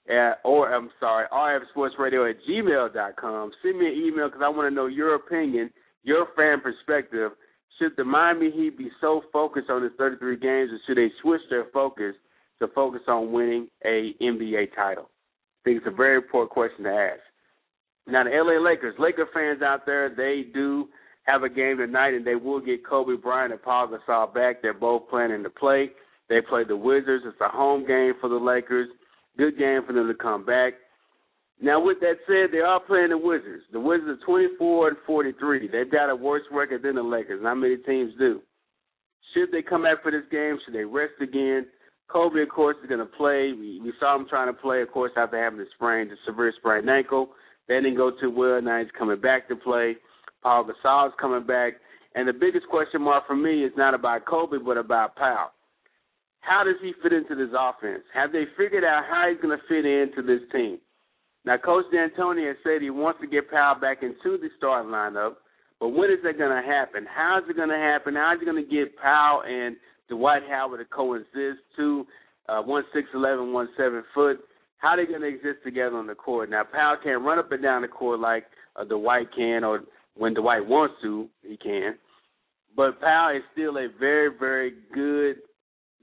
at, 0.10 0.40
or 0.46 0.74
I'm 0.74 0.90
sorry, 1.02 1.26
rfsportsradio 1.30 2.30
at 2.30 2.38
gmail.com. 2.50 3.52
Send 3.62 3.78
me 3.78 3.88
an 3.88 3.94
email 3.94 4.30
because 4.30 4.42
I 4.42 4.48
want 4.48 4.72
to 4.72 4.74
know 4.74 4.88
your 4.88 5.16
opinion, 5.16 5.70
your 6.04 6.28
fan 6.38 6.62
perspective. 6.62 7.34
Should 7.78 7.98
the 7.98 8.06
Miami 8.06 8.52
Heat 8.52 8.78
be 8.78 8.90
so 9.02 9.24
focused 9.34 9.70
on 9.70 9.84
his 9.84 9.92
33 9.98 10.38
games, 10.38 10.72
or 10.72 10.80
should 10.88 10.98
they 10.98 11.12
switch 11.22 11.42
their 11.50 11.66
focus 11.74 12.16
to 12.60 12.68
focus 12.70 13.02
on 13.08 13.32
winning 13.32 13.68
a 13.86 14.14
NBA 14.22 14.76
title? 14.76 15.10
I 15.10 15.60
think 15.64 15.78
it's 15.78 15.88
a 15.88 15.96
very 15.96 16.18
important 16.18 16.52
question 16.52 16.84
to 16.86 16.92
ask. 16.92 17.22
Now, 18.08 18.24
the 18.24 18.32
LA 18.32 18.62
Lakers, 18.64 18.96
Laker 19.00 19.28
fans 19.34 19.62
out 19.62 19.86
there, 19.86 20.10
they 20.10 20.46
do 20.54 20.90
have 21.24 21.44
a 21.44 21.50
game 21.50 21.78
tonight, 21.78 22.14
and 22.14 22.26
they 22.26 22.36
will 22.36 22.60
get 22.60 22.86
Kobe 22.86 23.16
Bryant 23.16 23.54
and 23.54 23.62
Pau 23.62 23.88
Gasol 23.88 24.34
back. 24.34 24.62
They're 24.62 24.74
both 24.74 25.10
planning 25.10 25.44
to 25.44 25.50
play. 25.50 25.92
They 26.30 26.42
play 26.42 26.64
the 26.68 26.76
Wizards. 26.76 27.24
It's 27.26 27.40
a 27.40 27.50
home 27.50 27.88
game 27.88 28.14
for 28.20 28.30
the 28.30 28.36
Lakers. 28.36 28.90
Good 29.38 29.58
game 29.58 29.82
for 29.86 29.94
them 29.94 30.08
to 30.08 30.14
come 30.14 30.46
back. 30.46 30.74
Now, 31.62 31.80
with 31.82 32.00
that 32.02 32.16
said, 32.28 32.52
they 32.52 32.60
are 32.60 32.80
playing 32.80 33.10
the 33.10 33.18
Wizards. 33.18 33.64
The 33.72 33.80
Wizards 33.80 34.22
are 34.22 34.26
24 34.26 34.90
and 34.90 34.98
43. 35.06 35.70
They've 35.70 35.90
got 35.90 36.10
a 36.10 36.16
worse 36.16 36.44
record 36.52 36.84
than 36.84 36.96
the 36.96 37.04
Lakers. 37.04 37.42
Not 37.42 37.56
many 37.56 37.78
teams 37.78 38.12
do. 38.20 38.42
Should 39.34 39.52
they 39.52 39.62
come 39.62 39.84
back 39.84 40.04
for 40.04 40.12
this 40.12 40.26
game? 40.30 40.58
Should 40.66 40.74
they 40.74 40.84
rest 40.84 41.14
again? 41.22 41.66
Kobe, 42.12 42.42
of 42.42 42.50
course, 42.50 42.78
is 42.82 42.88
going 42.88 43.00
to 43.00 43.06
play. 43.06 43.54
We, 43.54 43.82
we 43.82 43.94
saw 44.00 44.16
him 44.16 44.28
trying 44.30 44.48
to 44.48 44.54
play, 44.54 44.82
of 44.82 44.92
course, 44.92 45.12
after 45.18 45.42
having 45.42 45.60
the 45.60 45.66
sprain, 45.76 46.10
the 46.10 46.16
severe 46.26 46.54
sprained 46.58 46.90
ankle. 46.90 47.30
That 47.68 47.82
didn't 47.82 47.98
go 47.98 48.12
too 48.12 48.30
well. 48.30 48.62
Now 48.62 48.80
he's 48.80 48.92
coming 48.98 49.20
back 49.20 49.48
to 49.48 49.56
play. 49.56 49.96
Pau 50.44 50.64
Gasol 50.64 51.08
is 51.08 51.14
coming 51.20 51.46
back. 51.46 51.74
And 52.16 52.28
the 52.28 52.34
biggest 52.34 52.68
question 52.68 53.02
mark 53.02 53.26
for 53.26 53.36
me 53.36 53.64
is 53.64 53.72
not 53.76 53.94
about 53.94 54.26
Kobe, 54.26 54.58
but 54.64 54.78
about 54.78 55.16
Pau. 55.16 55.50
How 56.42 56.64
does 56.64 56.76
he 56.82 56.94
fit 57.02 57.14
into 57.14 57.36
this 57.36 57.56
offense? 57.58 58.04
Have 58.14 58.32
they 58.32 58.44
figured 58.58 58.84
out 58.84 59.04
how 59.10 59.30
he's 59.32 59.42
going 59.42 59.58
to 59.58 59.64
fit 59.68 59.86
into 59.86 60.22
this 60.22 60.42
team? 60.52 60.78
Now, 61.46 61.58
Coach 61.58 61.86
D'Antoni 61.92 62.48
has 62.48 62.58
said 62.64 62.82
he 62.82 62.90
wants 62.90 63.20
to 63.22 63.28
get 63.28 63.50
Pau 63.50 63.76
back 63.80 64.04
into 64.04 64.38
the 64.38 64.50
starting 64.58 64.92
lineup, 64.92 65.36
but 65.80 65.90
when 65.90 66.12
is 66.12 66.20
that 66.24 66.38
going 66.38 66.56
to 66.56 66.68
happen? 66.68 67.06
How 67.08 67.40
is 67.40 67.50
it 67.50 67.56
going 67.56 67.70
to 67.70 67.76
happen? 67.76 68.16
How 68.16 68.34
is 68.34 68.40
he 68.40 68.46
going 68.46 68.64
to 68.64 68.70
get 68.70 68.96
Pau 68.98 69.42
and 69.46 69.76
Dwight 70.10 70.44
Howard 70.50 70.80
to 70.80 70.86
coexist, 70.86 71.62
two 71.76 72.06
uh, 72.50 72.62
one 72.62 72.84
six 72.94 73.08
eleven, 73.14 73.54
one 73.54 73.70
seven 73.78 74.04
foot? 74.14 74.40
How 74.78 74.98
they 74.98 75.06
to 75.06 75.24
exist 75.24 75.60
together 75.64 75.96
on 75.96 76.08
the 76.08 76.16
court? 76.16 76.50
Now, 76.50 76.64
Pau 76.66 76.98
can't 77.02 77.22
run 77.22 77.40
up 77.40 77.52
and 77.54 77.64
down 77.64 77.84
the 77.84 77.88
court 77.88 78.20
like 78.20 78.44
uh, 78.76 78.84
Dwight 78.84 79.28
can, 79.34 79.64
or 79.64 79.84
when 80.16 80.34
Dwight 80.34 80.68
wants 80.68 80.96
to, 81.02 81.30
he 81.42 81.56
can. 81.56 81.96
But 82.76 83.00
Pau 83.00 83.32
is 83.36 83.44
still 83.54 83.78
a 83.78 83.88
very, 84.00 84.30
very 84.38 84.74
good 84.94 85.38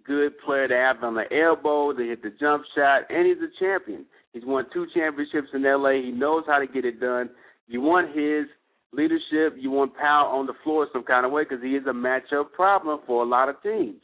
good 0.06 0.32
player 0.44 0.66
to 0.66 0.74
have 0.74 1.04
on 1.04 1.14
the 1.14 1.24
elbow, 1.30 1.92
to 1.92 2.02
hit 2.02 2.22
the 2.22 2.32
jump 2.40 2.64
shot, 2.74 3.02
and 3.10 3.26
he's 3.26 3.36
a 3.36 3.52
champion. 3.62 4.06
He's 4.32 4.44
won 4.44 4.64
two 4.72 4.86
championships 4.94 5.48
in 5.52 5.62
LA. 5.62 6.02
He 6.02 6.10
knows 6.10 6.44
how 6.46 6.58
to 6.58 6.66
get 6.66 6.84
it 6.84 7.00
done. 7.00 7.30
You 7.66 7.80
want 7.80 8.08
his 8.08 8.46
leadership. 8.92 9.56
You 9.56 9.70
want 9.70 9.96
Pau 9.96 10.30
on 10.32 10.46
the 10.46 10.54
floor 10.64 10.88
some 10.92 11.04
kind 11.04 11.26
of 11.26 11.32
way 11.32 11.44
because 11.44 11.62
he 11.62 11.70
is 11.70 11.86
a 11.86 11.92
matchup 11.92 12.52
problem 12.52 13.00
for 13.06 13.22
a 13.22 13.26
lot 13.26 13.48
of 13.48 13.62
teams. 13.62 14.02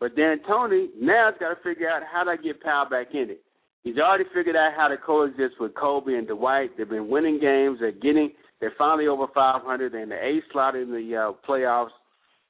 But 0.00 0.16
D'Antoni 0.16 0.88
now 1.00 1.30
has 1.30 1.34
got 1.40 1.54
to 1.54 1.62
figure 1.62 1.88
out 1.88 2.02
how 2.10 2.24
to 2.24 2.36
get 2.42 2.62
Pau 2.62 2.86
back 2.90 3.08
in 3.14 3.30
it. 3.30 3.42
He's 3.82 3.98
already 3.98 4.24
figured 4.34 4.56
out 4.56 4.72
how 4.76 4.88
to 4.88 4.96
coexist 4.96 5.60
with 5.60 5.74
Kobe 5.74 6.14
and 6.14 6.26
Dwight. 6.26 6.70
They've 6.76 6.88
been 6.88 7.08
winning 7.08 7.38
games. 7.38 7.78
They're 7.80 7.92
getting. 7.92 8.32
They're 8.60 8.72
finally 8.78 9.06
over 9.08 9.26
500. 9.34 9.92
They're 9.92 10.02
in 10.02 10.08
the 10.08 10.24
eighth 10.24 10.44
slot 10.52 10.74
in 10.74 10.90
the 10.90 11.16
uh, 11.16 11.32
playoffs. 11.48 11.90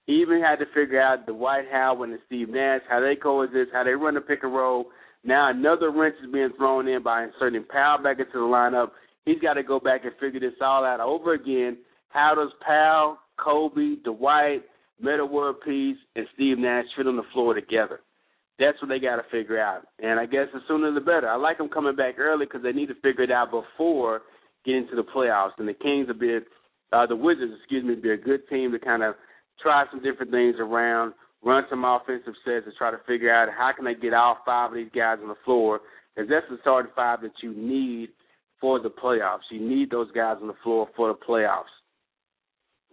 He 0.07 0.15
even 0.15 0.41
had 0.41 0.57
to 0.57 0.67
figure 0.75 1.01
out 1.01 1.27
Dwight 1.27 1.65
Howard 1.73 2.11
and 2.11 2.19
Steve 2.27 2.51
Nash, 2.51 2.83
how 2.89 3.01
they 3.01 3.17
coexist, 3.17 3.71
how 3.73 3.85
they 3.85 3.93
run 3.93 4.15
the 4.15 4.21
pick 4.21 4.45
and 4.45 4.55
roll. 4.55 4.87
Now 5.25 5.51
another 5.51 5.91
wrench 5.91 6.17
is 6.23 6.31
being 6.31 6.51
thrown 6.57 6.87
in 6.87 7.03
by 7.03 7.25
inserting 7.25 7.65
Pau 7.65 7.99
back 8.03 8.19
into 8.19 8.33
the 8.33 8.39
lineup. 8.39 8.91
He's 9.25 9.41
got 9.41 9.55
to 9.55 9.63
go 9.63 9.81
back 9.81 10.05
and 10.05 10.13
figure 10.21 10.41
this 10.41 10.59
all 10.61 10.85
out 10.85 11.01
over 11.01 11.35
again. 11.35 11.79
How 12.09 12.35
does 12.35 12.51
Pau, 12.65 13.19
Kobe, 13.43 13.97
Dwight, 14.05 14.63
Metta 15.01 15.25
World 15.25 15.57
Peace, 15.65 15.97
and 16.15 16.27
Steve 16.35 16.59
Nash 16.59 16.85
fit 16.97 17.07
on 17.07 17.17
the 17.17 17.23
floor 17.33 17.55
together? 17.55 18.01
That's 18.59 18.81
what 18.81 18.89
they 18.89 19.01
got 19.01 19.17
to 19.17 19.25
figure 19.33 19.61
out. 19.61 19.83
And 19.99 20.21
I 20.21 20.27
guess 20.27 20.47
the 20.53 20.61
sooner 20.69 20.93
the 20.93 21.01
better. 21.01 21.29
I 21.29 21.37
like 21.37 21.59
them 21.59 21.69
coming 21.69 21.97
back 21.97 22.19
early 22.19 22.47
because 22.47 22.63
they 22.63 22.73
need 22.73 22.87
to 22.87 22.95
figure 22.95 23.25
it 23.25 23.33
out 23.33 23.51
before 23.51 24.23
getting 24.65 24.87
to 24.91 24.97
the 24.97 25.03
playoffs. 25.03 25.59
And 25.59 25.67
the 25.67 25.75
Kings 25.75 26.07
will 26.07 26.15
be, 26.15 26.39
uh, 26.93 27.07
the 27.07 27.17
Wizards, 27.17 27.53
excuse 27.59 27.85
me, 27.85 27.95
be 27.97 28.11
a 28.11 28.17
good 28.17 28.49
team 28.49 28.73
to 28.73 28.79
kind 28.79 29.03
of– 29.03 29.15
try 29.61 29.85
some 29.91 30.03
different 30.03 30.33
things 30.33 30.57
around, 30.59 31.15
run 31.43 31.65
some 31.71 31.85
offensive 31.85 32.35
sets, 32.45 32.67
and 32.67 32.75
try 32.77 32.91
to 32.91 33.01
figure 33.07 33.33
out 33.33 33.49
how 33.57 33.73
can 33.75 33.85
they 33.85 33.95
get 33.95 34.15
all 34.15 34.39
five 34.45 34.71
of 34.71 34.77
these 34.77 34.91
guys 34.95 35.19
on 35.23 35.29
the 35.29 35.35
floor. 35.45 35.81
Because 36.15 36.31
that's 36.31 36.47
the 36.51 36.59
starting 36.61 36.93
five 36.95 37.23
that 37.23 37.33
you 37.43 37.55
need 37.55 38.11
for 38.65 38.81
the 38.81 38.89
playoffs. 38.89 39.45
You 39.51 39.61
need 39.61 39.91
those 39.91 40.11
guys 40.13 40.39
on 40.41 40.47
the 40.47 40.55
floor 40.63 40.89
for 40.97 41.09
the 41.09 41.19
playoffs. 41.29 41.69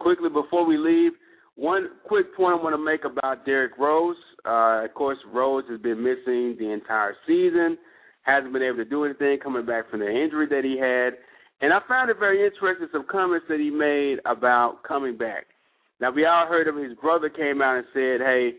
Quickly 0.00 0.28
before 0.28 0.66
we 0.66 0.76
leave, 0.76 1.12
one 1.56 1.88
quick 2.06 2.36
point 2.36 2.60
I 2.60 2.62
want 2.62 2.74
to 2.76 2.84
make 2.84 3.06
about 3.06 3.46
Derrick 3.46 3.78
Rose. 3.78 4.16
Uh, 4.44 4.84
of 4.84 4.92
course, 4.92 5.16
Rose 5.32 5.64
has 5.70 5.80
been 5.80 6.02
missing 6.02 6.56
the 6.58 6.70
entire 6.70 7.16
season, 7.26 7.78
hasn't 8.20 8.52
been 8.52 8.62
able 8.62 8.76
to 8.76 8.84
do 8.84 9.06
anything 9.06 9.38
coming 9.42 9.64
back 9.64 9.90
from 9.90 10.00
the 10.00 10.10
injury 10.10 10.46
that 10.50 10.62
he 10.62 10.76
had. 10.76 11.16
And 11.62 11.72
I 11.72 11.78
found 11.88 12.10
it 12.10 12.18
very 12.18 12.44
interesting 12.44 12.88
some 12.92 13.06
comments 13.10 13.46
that 13.48 13.58
he 13.58 13.70
made 13.70 14.18
about 14.26 14.82
coming 14.86 15.16
back. 15.16 15.46
Now 16.02 16.10
we 16.10 16.26
all 16.26 16.46
heard 16.48 16.68
of 16.68 16.76
his 16.76 16.92
brother 17.00 17.30
came 17.30 17.62
out 17.62 17.78
and 17.78 17.86
said, 17.94 18.20
"Hey, 18.20 18.56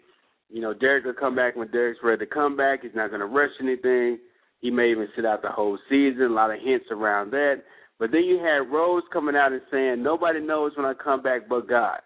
you 0.49 0.62
know, 0.62 0.73
Derrick 0.73 1.06
will 1.06 1.13
come 1.13 1.36
back 1.36 1.56
when 1.56 1.69
Derrick's 1.69 1.99
ready 2.02 2.26
to 2.26 2.34
come 2.34 2.58
back. 2.58 2.82
He's 2.82 2.95
not 2.95 3.10
going 3.10 3.19
to 3.19 3.28
rush 3.28 3.52
anything. 3.62 4.17
He 4.63 4.71
may 4.71 4.91
even 4.91 5.10
sit 5.13 5.26
out 5.26 5.41
the 5.41 5.49
whole 5.49 5.78
season. 5.89 6.23
A 6.23 6.30
lot 6.30 6.49
of 6.49 6.62
hints 6.63 6.86
around 6.89 7.32
that. 7.32 7.63
But 7.99 8.12
then 8.12 8.23
you 8.23 8.38
had 8.38 8.71
Rose 8.71 9.04
coming 9.12 9.36
out 9.36 9.52
and 9.52 9.62
saying, 9.69 10.02
"Nobody 10.02 10.39
knows 10.39 10.71
when 10.78 10.86
I 10.86 10.93
come 10.93 11.21
back 11.21 11.49
but 11.49 11.67
God." 11.67 11.99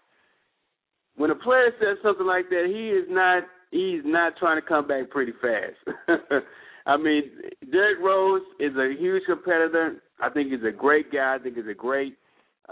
When 1.14 1.30
a 1.30 1.36
player 1.36 1.72
says 1.78 1.98
something 2.02 2.26
like 2.26 2.48
that, 2.50 2.66
he 2.66 2.90
is 2.90 3.06
not 3.08 3.44
he's 3.70 4.02
not 4.04 4.36
trying 4.38 4.60
to 4.60 4.66
come 4.66 4.88
back 4.88 5.08
pretty 5.08 5.32
fast. 5.40 6.42
I 6.86 6.96
mean, 6.96 7.30
Derrick 7.70 8.00
Rose 8.00 8.42
is 8.58 8.74
a 8.76 8.92
huge 8.98 9.22
competitor. 9.26 10.02
I 10.20 10.30
think 10.30 10.50
he's 10.50 10.64
a 10.66 10.72
great 10.72 11.12
guy. 11.12 11.36
I 11.36 11.38
think 11.38 11.54
he's 11.54 11.68
a 11.70 11.74
great 11.74 12.16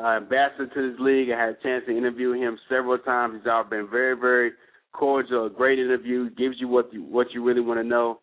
uh, 0.02 0.16
ambassador 0.16 0.66
to 0.66 0.90
this 0.90 0.98
league. 0.98 1.30
I 1.30 1.38
had 1.38 1.50
a 1.50 1.62
chance 1.62 1.84
to 1.86 1.96
interview 1.96 2.32
him 2.32 2.58
several 2.68 2.98
times. 2.98 3.36
He's 3.38 3.48
all 3.48 3.62
been 3.62 3.88
very, 3.88 4.16
very 4.18 4.50
cordial, 4.92 5.48
great 5.48 5.78
interview. 5.78 6.28
Gives 6.30 6.56
you 6.58 6.66
what 6.66 6.92
you 6.92 7.04
what 7.04 7.28
you 7.32 7.44
really 7.44 7.60
want 7.60 7.78
to 7.78 7.84
know. 7.84 8.18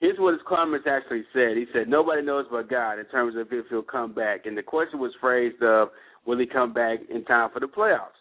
Here's 0.00 0.18
what 0.18 0.34
his 0.34 0.42
comments 0.46 0.86
actually 0.88 1.24
said. 1.32 1.56
He 1.56 1.66
said, 1.72 1.88
"Nobody 1.88 2.22
knows 2.22 2.46
but 2.50 2.68
God 2.68 2.98
in 2.98 3.06
terms 3.06 3.34
of 3.36 3.52
if 3.52 3.66
he'll 3.68 3.82
come 3.82 4.12
back." 4.12 4.46
And 4.46 4.56
the 4.56 4.62
question 4.62 5.00
was 5.00 5.14
phrased 5.20 5.62
of, 5.62 5.90
"Will 6.24 6.38
he 6.38 6.46
come 6.46 6.72
back 6.72 7.00
in 7.08 7.24
time 7.24 7.50
for 7.50 7.60
the 7.60 7.66
playoffs?" 7.66 8.14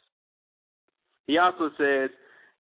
He 1.27 1.37
also 1.37 1.69
says, 1.77 2.09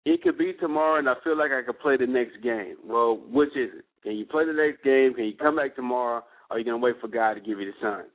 "It 0.06 0.22
could 0.24 0.38
be 0.38 0.54
tomorrow, 0.54 1.00
and 1.00 1.10
I 1.10 1.16
feel 1.24 1.38
like 1.38 1.52
I 1.52 1.62
could 1.62 1.80
play 1.80 1.96
the 1.96 2.08
next 2.08 2.42
game." 2.42 2.78
Well, 2.84 3.18
which 3.18 3.56
is 3.56 3.74
it? 3.74 3.86
Can 4.04 4.18
you 4.18 4.26
play 4.26 4.46
the 4.46 4.54
next 4.54 4.84
game? 4.84 5.14
Can 5.14 5.26
you 5.26 5.36
come 5.36 5.56
back 5.56 5.76
tomorrow? 5.76 6.24
Or 6.50 6.56
are 6.56 6.60
you 6.60 6.66
gonna 6.66 6.78
wait 6.78 7.00
for 7.00 7.08
God 7.08 7.36
to 7.36 7.40
give 7.40 7.60
you 7.60 7.72
the 7.72 7.78
sign? 7.80 8.06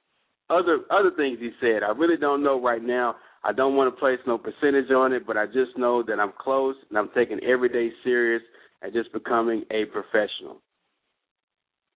other 0.52 0.80
other 0.90 1.10
things 1.16 1.38
he 1.40 1.50
said. 1.60 1.82
I 1.82 1.90
really 1.90 2.16
don't 2.16 2.42
know 2.42 2.60
right 2.60 2.82
now. 2.82 3.16
I 3.44 3.52
don't 3.52 3.74
want 3.74 3.92
to 3.92 3.98
place 3.98 4.18
no 4.26 4.38
percentage 4.38 4.90
on 4.90 5.12
it, 5.12 5.26
but 5.26 5.36
I 5.36 5.46
just 5.46 5.76
know 5.76 6.02
that 6.04 6.20
I'm 6.20 6.32
close 6.38 6.76
and 6.88 6.98
I'm 6.98 7.10
taking 7.14 7.40
every 7.42 7.68
day 7.68 7.92
serious 8.04 8.42
and 8.82 8.92
just 8.92 9.12
becoming 9.12 9.64
a 9.70 9.86
professional. 9.86 10.60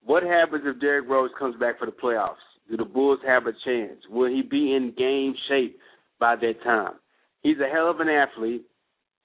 What 0.06 0.22
happens 0.22 0.62
if 0.64 0.80
Derrick 0.80 1.08
Rose 1.08 1.30
comes 1.36 1.56
back 1.58 1.78
for 1.78 1.86
the 1.86 1.92
playoffs? 1.92 2.36
Do 2.70 2.76
the 2.76 2.84
Bulls 2.84 3.18
have 3.26 3.46
a 3.46 3.52
chance? 3.64 3.98
Will 4.08 4.28
he 4.28 4.42
be 4.42 4.74
in 4.74 4.94
game 4.96 5.34
shape 5.48 5.78
by 6.18 6.36
that 6.36 6.62
time? 6.62 6.94
He's 7.42 7.58
a 7.58 7.68
hell 7.68 7.90
of 7.90 8.00
an 8.00 8.08
athlete. 8.08 8.64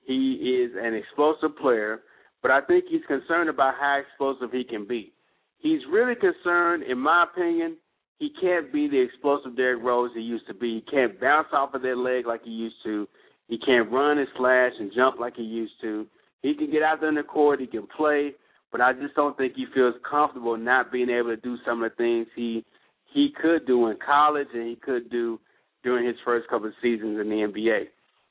He 0.06 0.64
is 0.66 0.72
an 0.76 0.96
explosive 0.96 1.56
player, 1.58 2.02
but 2.42 2.50
I 2.50 2.62
think 2.62 2.86
he's 2.90 3.06
concerned 3.08 3.50
about 3.50 3.76
how 3.80 4.02
explosive 4.02 4.52
he 4.52 4.64
can 4.64 4.88
be. 4.88 5.14
He's 5.60 5.82
really 5.92 6.16
concerned, 6.16 6.84
in 6.84 6.98
my 6.98 7.26
opinion, 7.32 7.78
he 8.18 8.32
can't 8.42 8.74
be 8.74 8.88
the 8.88 9.00
explosive 9.02 9.56
Derrick 9.56 9.84
Rose 9.84 10.12
he 10.16 10.22
used 10.22 10.48
to 10.48 10.54
be. 10.56 10.84
He 10.84 10.92
can't 10.92 11.20
bounce 11.22 11.48
off 11.54 11.76
of 11.76 11.84
that 11.84 11.98
leg 11.98 12.26
like 12.26 12.44
he 12.44 12.52
used 12.52 12.76
to. 12.84 13.08
He 13.48 13.60
can't 13.60 13.92
run 13.92 14.18
and 14.18 14.28
slash 14.38 14.72
and 14.80 14.92
jump 14.96 15.20
like 15.20 15.36
he 15.36 15.44
used 15.44 15.74
to. 15.82 16.08
He 16.42 16.56
can 16.56 16.72
get 16.72 16.82
out 16.82 17.00
there 17.00 17.10
in 17.10 17.16
the 17.16 17.24
court. 17.24 17.60
He 17.60 17.68
can 17.68 17.88
play, 17.96 18.34
but 18.72 18.82
I 18.82 18.94
just 18.94 19.16
don't 19.16 19.38
think 19.38 19.54
he 19.56 19.66
feels 19.74 19.96
comfortable 20.10 20.58
not 20.58 20.92
being 20.92 21.10
able 21.10 21.30
to 21.30 21.38
do 21.38 21.58
some 21.66 21.84
of 21.84 21.92
the 21.92 21.96
things 21.96 22.28
he 22.36 22.66
he 23.14 23.30
could 23.42 23.68
do 23.68 23.88
in 23.88 23.98
college 24.06 24.48
and 24.54 24.68
he 24.68 24.76
could 24.76 25.10
do 25.10 25.40
during 25.84 26.08
his 26.08 26.16
first 26.24 26.48
couple 26.50 26.68
of 26.68 26.74
seasons 26.82 27.20
in 27.20 27.30
the 27.30 27.36
NBA. 27.36 27.86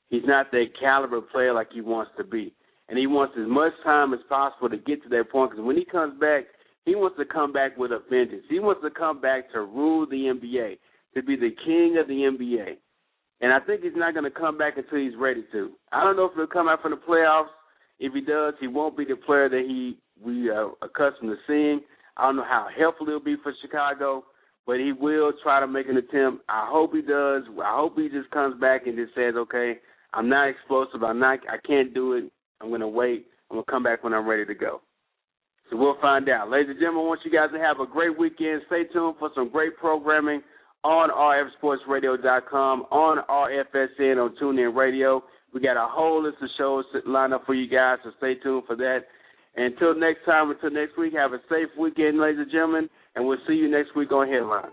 He's 0.09 0.25
not 0.25 0.51
that 0.53 0.67
caliber 0.79 1.21
player 1.21 1.53
like 1.53 1.69
he 1.73 1.81
wants 1.81 2.13
to 2.17 2.25
be. 2.25 2.55
And 2.89 2.99
he 2.99 3.07
wants 3.07 3.35
as 3.41 3.47
much 3.47 3.73
time 3.85 4.13
as 4.15 4.21
possible 4.29 4.69
to 4.69 4.77
get 4.77 5.03
to 5.03 5.09
that 5.11 5.31
point 5.31 5.53
because 5.53 5.65
when 5.65 5.77
he 5.77 5.85
comes 5.85 6.19
back, 6.19 6.45
he 6.85 6.97
wants 6.97 7.17
to 7.19 7.25
come 7.25 7.53
back 7.53 7.77
with 7.77 7.93
a 7.93 8.01
vengeance. 8.11 8.43
He 8.49 8.59
wants 8.59 8.83
to 8.83 8.91
come 8.91 9.21
back 9.21 9.53
to 9.53 9.61
rule 9.61 10.07
the 10.07 10.17
NBA, 10.17 10.79
to 11.15 11.23
be 11.23 11.37
the 11.37 11.55
king 11.65 11.99
of 12.01 12.09
the 12.09 12.15
NBA. 12.15 12.77
And 13.43 13.53
I 13.53 13.61
think 13.61 13.83
he's 13.83 13.93
not 13.95 14.15
going 14.15 14.25
to 14.25 14.31
come 14.31 14.59
back 14.59 14.77
until 14.77 14.99
he's 14.99 15.17
ready 15.17 15.45
to. 15.53 15.71
I 15.93 16.03
don't 16.03 16.17
know 16.17 16.25
if 16.25 16.33
he'll 16.35 16.47
come 16.47 16.69
out 16.69 16.83
from 16.83 16.91
the 16.91 16.97
playoffs. 16.97 17.53
If 18.01 18.13
he 18.13 18.23
does, 18.23 18.55
he 18.61 18.67
won't 18.67 18.97
be 18.97 19.05
the 19.05 19.17
player 19.17 19.49
that 19.49 19.65
he 19.69 19.99
we 20.23 20.51
are 20.51 20.71
accustomed 20.83 21.31
to 21.31 21.37
seeing. 21.47 21.81
I 22.17 22.25
don't 22.25 22.37
know 22.37 22.45
how 22.45 22.69
helpful 22.77 23.09
it'll 23.09 23.21
be 23.21 23.37
for 23.43 23.53
Chicago, 23.63 24.25
but 24.67 24.79
he 24.79 24.93
will 24.93 25.33
try 25.43 25.61
to 25.61 25.67
make 25.67 25.89
an 25.89 25.97
attempt. 25.97 26.45
I 26.49 26.69
hope 26.71 26.93
he 26.95 27.03
does. 27.03 27.45
I 27.63 27.77
hope 27.77 27.97
he 27.97 28.09
just 28.09 28.31
comes 28.31 28.61
back 28.61 28.87
and 28.87 28.97
just 28.97 29.15
says, 29.15 29.35
"Okay, 29.37 29.79
I'm 30.13 30.29
not 30.29 30.49
explosive. 30.49 31.03
I'm 31.03 31.19
not. 31.19 31.41
I 31.49 31.57
can't 31.67 31.95
do 31.95 32.15
it. 32.15 32.25
I'm 32.61 32.69
going 32.69 32.81
to 32.81 32.89
wait. 32.89 33.27
I'm 33.51 33.57
going 33.57 33.65
to 33.65 33.71
come 33.71 33.83
back 33.83 34.05
when 34.05 34.13
I'm 34.13 34.29
ready 34.29 34.45
to 34.47 34.55
go." 34.55 34.83
So 35.71 35.77
we'll 35.77 36.01
find 36.01 36.29
out. 36.29 36.51
Ladies 36.51 36.71
and 36.71 36.79
gentlemen, 36.79 37.05
I 37.05 37.09
want 37.09 37.21
you 37.25 37.31
guys 37.31 37.51
to 37.53 37.59
have 37.61 37.79
a 37.79 37.87
great 37.87 38.19
weekend. 38.19 38.63
Stay 38.67 38.85
tuned 38.93 39.17
for 39.19 39.31
some 39.35 39.49
great 39.49 39.77
programming 39.77 40.43
on 40.83 41.11
rfsportsradio.com, 41.11 42.83
on 42.91 43.19
RFSN, 43.29 44.17
on 44.17 44.35
TuneIn 44.43 44.75
Radio. 44.75 45.23
We 45.53 45.61
got 45.61 45.77
a 45.77 45.89
whole 45.89 46.23
list 46.23 46.39
of 46.43 46.49
shows 46.59 46.85
lined 47.07 47.35
up 47.35 47.45
for 47.47 47.55
you 47.55 47.69
guys, 47.69 47.99
so 48.05 48.11
stay 48.19 48.35
tuned 48.35 48.65
for 48.67 48.77
that. 48.77 49.01
Until 49.61 49.95
next 49.95 50.25
time, 50.25 50.51
until 50.51 50.71
next 50.71 50.97
week, 50.97 51.13
have 51.13 51.35
a 51.35 51.39
safe 51.51 51.69
weekend, 51.79 52.19
ladies 52.19 52.41
and 52.41 52.51
gentlemen, 52.51 52.89
and 53.15 53.27
we'll 53.27 53.37
see 53.47 53.53
you 53.53 53.71
next 53.71 53.95
week 53.95 54.11
on 54.11 54.27
Headlines. 54.27 54.73